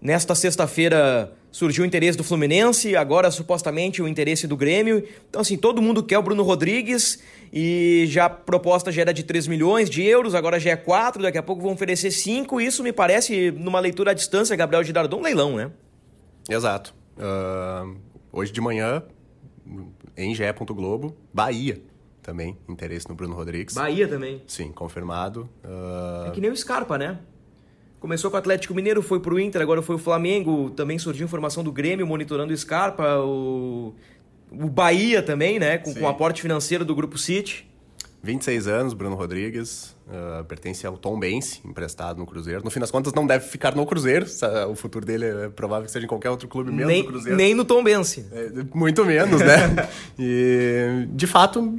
Nesta 0.00 0.34
sexta-feira 0.34 1.32
surgiu 1.54 1.84
o 1.84 1.86
interesse 1.86 2.18
do 2.18 2.24
Fluminense, 2.24 2.96
agora 2.96 3.30
supostamente 3.30 4.02
o 4.02 4.08
interesse 4.08 4.44
do 4.44 4.56
Grêmio. 4.56 5.04
Então, 5.30 5.40
assim, 5.40 5.56
todo 5.56 5.80
mundo 5.80 6.02
quer 6.02 6.18
o 6.18 6.22
Bruno 6.22 6.42
Rodrigues 6.42 7.22
e 7.52 8.06
já 8.08 8.24
a 8.24 8.28
proposta 8.28 8.90
já 8.90 9.02
era 9.02 9.14
de 9.14 9.22
3 9.22 9.46
milhões 9.46 9.88
de 9.88 10.02
euros, 10.02 10.34
agora 10.34 10.58
já 10.58 10.70
é 10.70 10.76
4, 10.76 11.22
daqui 11.22 11.38
a 11.38 11.42
pouco 11.44 11.62
vão 11.62 11.70
oferecer 11.74 12.10
5. 12.10 12.60
Isso 12.60 12.82
me 12.82 12.92
parece, 12.92 13.52
numa 13.52 13.78
leitura 13.78 14.10
à 14.10 14.14
distância, 14.14 14.56
Gabriel 14.56 14.82
Girardon, 14.82 15.18
um 15.18 15.22
leilão, 15.22 15.54
né? 15.54 15.70
Exato. 16.50 16.92
Uh, 17.16 17.98
hoje 18.32 18.50
de 18.50 18.60
manhã, 18.60 19.04
em 20.16 20.34
GE. 20.34 20.42
Globo, 20.70 21.16
Bahia 21.32 21.80
também, 22.20 22.58
interesse 22.68 23.08
no 23.08 23.14
Bruno 23.14 23.36
Rodrigues. 23.36 23.76
Bahia 23.76 24.08
também. 24.08 24.42
Sim, 24.48 24.72
confirmado. 24.72 25.48
Uh... 25.62 26.26
É 26.26 26.30
que 26.32 26.40
nem 26.40 26.50
o 26.50 26.56
Scarpa, 26.56 26.98
né? 26.98 27.20
Começou 28.04 28.30
com 28.30 28.36
o 28.36 28.38
Atlético 28.38 28.74
Mineiro, 28.74 29.00
foi 29.00 29.18
pro 29.18 29.40
Inter, 29.40 29.62
agora 29.62 29.80
foi 29.80 29.96
o 29.96 29.98
Flamengo. 29.98 30.68
Também 30.68 30.98
surgiu 30.98 31.24
informação 31.24 31.64
do 31.64 31.72
Grêmio 31.72 32.06
monitorando 32.06 32.52
o 32.52 32.56
Scarpa. 32.56 33.16
O, 33.20 33.94
o 34.52 34.68
Bahia 34.68 35.22
também, 35.22 35.58
né? 35.58 35.78
Com, 35.78 35.94
com 35.94 36.06
aporte 36.06 36.42
financeiro 36.42 36.84
do 36.84 36.94
Grupo 36.94 37.16
City. 37.16 37.66
26 38.22 38.68
anos, 38.68 38.92
Bruno 38.92 39.16
Rodrigues, 39.16 39.96
uh, 40.06 40.44
pertence 40.44 40.86
ao 40.86 40.98
Tom 40.98 41.18
Bense, 41.18 41.62
emprestado 41.64 42.18
no 42.18 42.26
Cruzeiro. 42.26 42.62
No 42.62 42.70
fim 42.70 42.78
das 42.78 42.90
contas, 42.90 43.14
não 43.14 43.26
deve 43.26 43.46
ficar 43.46 43.74
no 43.74 43.86
Cruzeiro. 43.86 44.26
O 44.70 44.74
futuro 44.74 45.06
dele 45.06 45.24
é 45.24 45.48
provável 45.48 45.86
que 45.86 45.90
seja 45.90 46.04
em 46.04 46.08
qualquer 46.08 46.28
outro 46.28 46.46
clube, 46.46 46.70
menos 46.70 46.86
nem, 46.86 47.02
no 47.02 47.08
Cruzeiro. 47.08 47.36
Nem 47.38 47.54
no 47.54 47.64
Tom 47.64 47.82
Bense. 47.82 48.26
É, 48.30 48.50
muito 48.74 49.02
menos, 49.06 49.40
né? 49.40 49.88
e, 50.20 51.06
de 51.08 51.26
fato, 51.26 51.74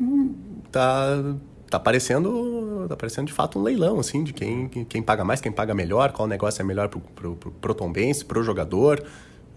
tá, 0.72 1.36
tá 1.70 1.80
parecendo, 1.80 2.86
tá 2.88 2.96
parecendo 2.96 3.28
de 3.28 3.34
fato 3.34 3.60
um 3.60 3.64
leilão, 3.64 4.00
assim, 4.00 4.24
de 4.24 4.34
quem, 4.34 4.68
quem 4.68 5.02
paga 5.02 5.24
mais, 5.24 5.42
quem 5.42 5.52
paga 5.52 5.74
melhor, 5.74 6.12
qual 6.12 6.28
negócio 6.28 6.62
é 6.62 6.66
melhor 6.66 6.90
pro, 6.90 7.00
pro, 7.00 7.36
pro, 7.36 7.52
pro 7.52 7.74
Tom 7.74 7.92
Bense, 7.92 8.24
pro 8.24 8.44
jogador. 8.44 9.04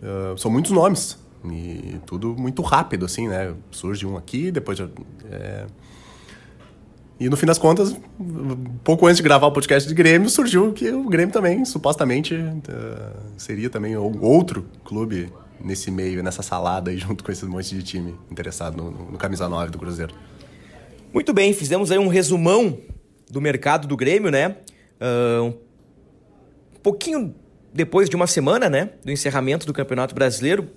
Uh, 0.03 0.37
são 0.39 0.51
muitos 0.51 0.71
nomes. 0.71 1.19
E 1.45 2.01
tudo 2.05 2.35
muito 2.37 2.63
rápido, 2.63 3.05
assim, 3.05 3.29
né? 3.29 3.55
Surge 3.71 4.07
um 4.07 4.17
aqui, 4.17 4.51
depois... 4.51 4.79
É, 5.31 5.67
e 7.21 7.29
no 7.29 7.37
fim 7.37 7.47
das 7.47 7.59
contas, 7.59 7.97
pouco 8.85 9.07
antes 9.07 9.17
de 9.17 9.25
gravar 9.25 9.49
o 9.49 9.53
podcast 9.53 9.89
de 9.89 9.95
Grêmio, 9.95 10.31
surgiu 10.31 10.73
que 10.73 10.89
o 10.93 11.09
Grêmio 11.09 11.33
também, 11.33 11.65
supostamente, 11.65 12.33
uh, 12.35 13.17
seria 13.37 13.69
também 13.69 13.97
outro 13.97 14.65
clube 14.85 15.33
nesse 15.61 15.91
meio, 15.91 16.23
nessa 16.23 16.43
salada 16.43 16.93
aí, 16.93 16.99
junto 16.99 17.25
com 17.25 17.33
esse 17.33 17.45
monte 17.45 17.75
de 17.75 17.83
time 17.83 18.15
interessado 18.31 18.77
no, 18.77 18.91
no 19.11 19.19
camisa 19.19 19.49
9 19.49 19.73
do 19.73 19.79
Cruzeiro. 19.79 20.15
Muito 21.11 21.33
bem, 21.33 21.55
fizemos 21.55 21.91
aí 21.91 21.99
um 21.99 22.09
resumão 22.09 22.79
do 23.31 23.41
mercado 23.41 23.89
do 23.89 23.97
Grêmio, 23.97 24.31
né? 24.31 24.57
Uh, 25.01 25.55
um 26.77 26.81
pouquinho 26.83 27.35
depois 27.73 28.11
de 28.11 28.17
uma 28.17 28.27
semana, 28.27 28.69
né, 28.69 28.91
do 29.03 29.11
encerramento 29.11 29.67
do 29.67 29.73
Campeonato 29.73 30.15
Brasileiro. 30.15 30.69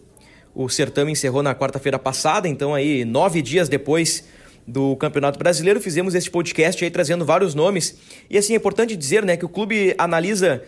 O 0.56 0.70
certame 0.70 1.12
encerrou 1.12 1.44
na 1.44 1.54
quarta-feira 1.54 2.00
passada, 2.00 2.48
então 2.48 2.74
aí 2.74 3.04
nove 3.04 3.42
dias 3.42 3.68
depois 3.68 4.26
do 4.66 4.96
Campeonato 4.96 5.38
Brasileiro, 5.38 5.82
fizemos 5.82 6.16
este 6.16 6.32
podcast 6.32 6.82
aí 6.82 6.90
trazendo 6.90 7.26
vários 7.26 7.54
nomes. 7.54 7.98
E 8.30 8.38
assim, 8.38 8.54
é 8.54 8.56
importante 8.56 8.96
dizer, 8.96 9.26
né, 9.26 9.36
que 9.36 9.46
o 9.46 9.50
clube 9.50 9.94
analisa 9.98 10.64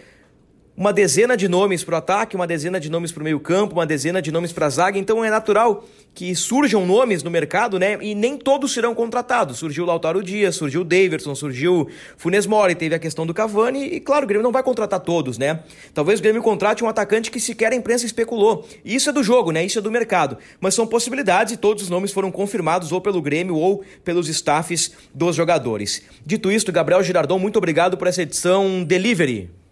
uma 0.75 0.91
dezena 0.91 1.37
de 1.37 1.47
nomes 1.47 1.83
para 1.83 1.95
o 1.95 1.97
ataque, 1.97 2.35
uma 2.35 2.47
dezena 2.47 2.79
de 2.79 2.89
nomes 2.89 3.11
para 3.11 3.21
o 3.21 3.23
meio-campo, 3.23 3.75
uma 3.75 3.85
dezena 3.85 4.21
de 4.21 4.31
nomes 4.31 4.51
para 4.51 4.65
a 4.65 4.69
zaga. 4.69 4.97
Então 4.97 5.23
é 5.23 5.29
natural 5.29 5.85
que 6.15 6.35
surjam 6.35 6.85
nomes 6.85 7.23
no 7.23 7.31
mercado, 7.31 7.79
né? 7.79 7.97
E 8.01 8.13
nem 8.15 8.37
todos 8.37 8.73
serão 8.73 8.93
contratados. 8.93 9.57
Surgiu 9.57 9.83
o 9.83 9.87
Lautaro 9.87 10.23
Dias, 10.23 10.55
surgiu 10.55 10.83
Daverson, 10.83 11.35
surgiu 11.35 11.87
Funes 12.17 12.45
Mori, 12.45 12.75
teve 12.75 12.95
a 12.95 12.99
questão 12.99 13.25
do 13.25 13.33
Cavani. 13.33 13.85
E 13.85 13.99
claro, 13.99 14.25
o 14.25 14.27
Grêmio 14.27 14.43
não 14.43 14.51
vai 14.51 14.63
contratar 14.63 14.99
todos, 14.99 15.37
né? 15.37 15.59
Talvez 15.93 16.19
o 16.19 16.23
Grêmio 16.23 16.41
contrate 16.41 16.83
um 16.83 16.87
atacante 16.87 17.29
que 17.29 17.39
sequer 17.39 17.71
a 17.71 17.75
imprensa 17.75 18.05
especulou. 18.05 18.67
Isso 18.83 19.09
é 19.09 19.13
do 19.13 19.23
jogo, 19.23 19.51
né? 19.51 19.63
Isso 19.63 19.79
é 19.79 19.81
do 19.81 19.91
mercado. 19.91 20.37
Mas 20.59 20.73
são 20.73 20.87
possibilidades 20.87 21.53
e 21.53 21.57
todos 21.57 21.83
os 21.83 21.89
nomes 21.89 22.11
foram 22.11 22.31
confirmados 22.31 22.91
ou 22.91 22.99
pelo 22.99 23.21
Grêmio 23.21 23.55
ou 23.55 23.83
pelos 24.03 24.27
staffs 24.27 24.91
dos 25.13 25.35
jogadores. 25.35 26.03
Dito 26.25 26.51
isto, 26.51 26.71
Gabriel 26.71 27.03
Girardon, 27.03 27.37
muito 27.37 27.57
obrigado 27.57 27.97
por 27.97 28.07
essa 28.07 28.21
edição 28.21 28.83
Delivery. 28.83 29.62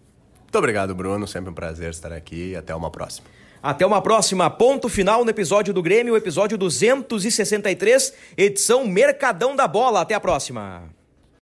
Muito 0.52 0.58
obrigado, 0.58 0.94
Bruno. 0.94 1.26
Sempre 1.26 1.50
um 1.50 1.54
prazer 1.54 1.88
estar 1.88 2.12
aqui 2.12 2.54
até 2.54 2.74
uma 2.74 2.90
próxima. 2.90 3.26
Até 3.62 3.86
uma 3.86 4.02
próxima. 4.02 4.50
Ponto 4.50 4.86
final 4.86 5.24
no 5.24 5.30
episódio 5.30 5.72
do 5.72 5.80
Grêmio, 5.82 6.14
episódio 6.14 6.58
263, 6.58 8.12
edição 8.36 8.86
Mercadão 8.86 9.56
da 9.56 9.66
Bola. 9.66 10.02
Até 10.02 10.14
a 10.14 10.20
próxima. 10.20 10.90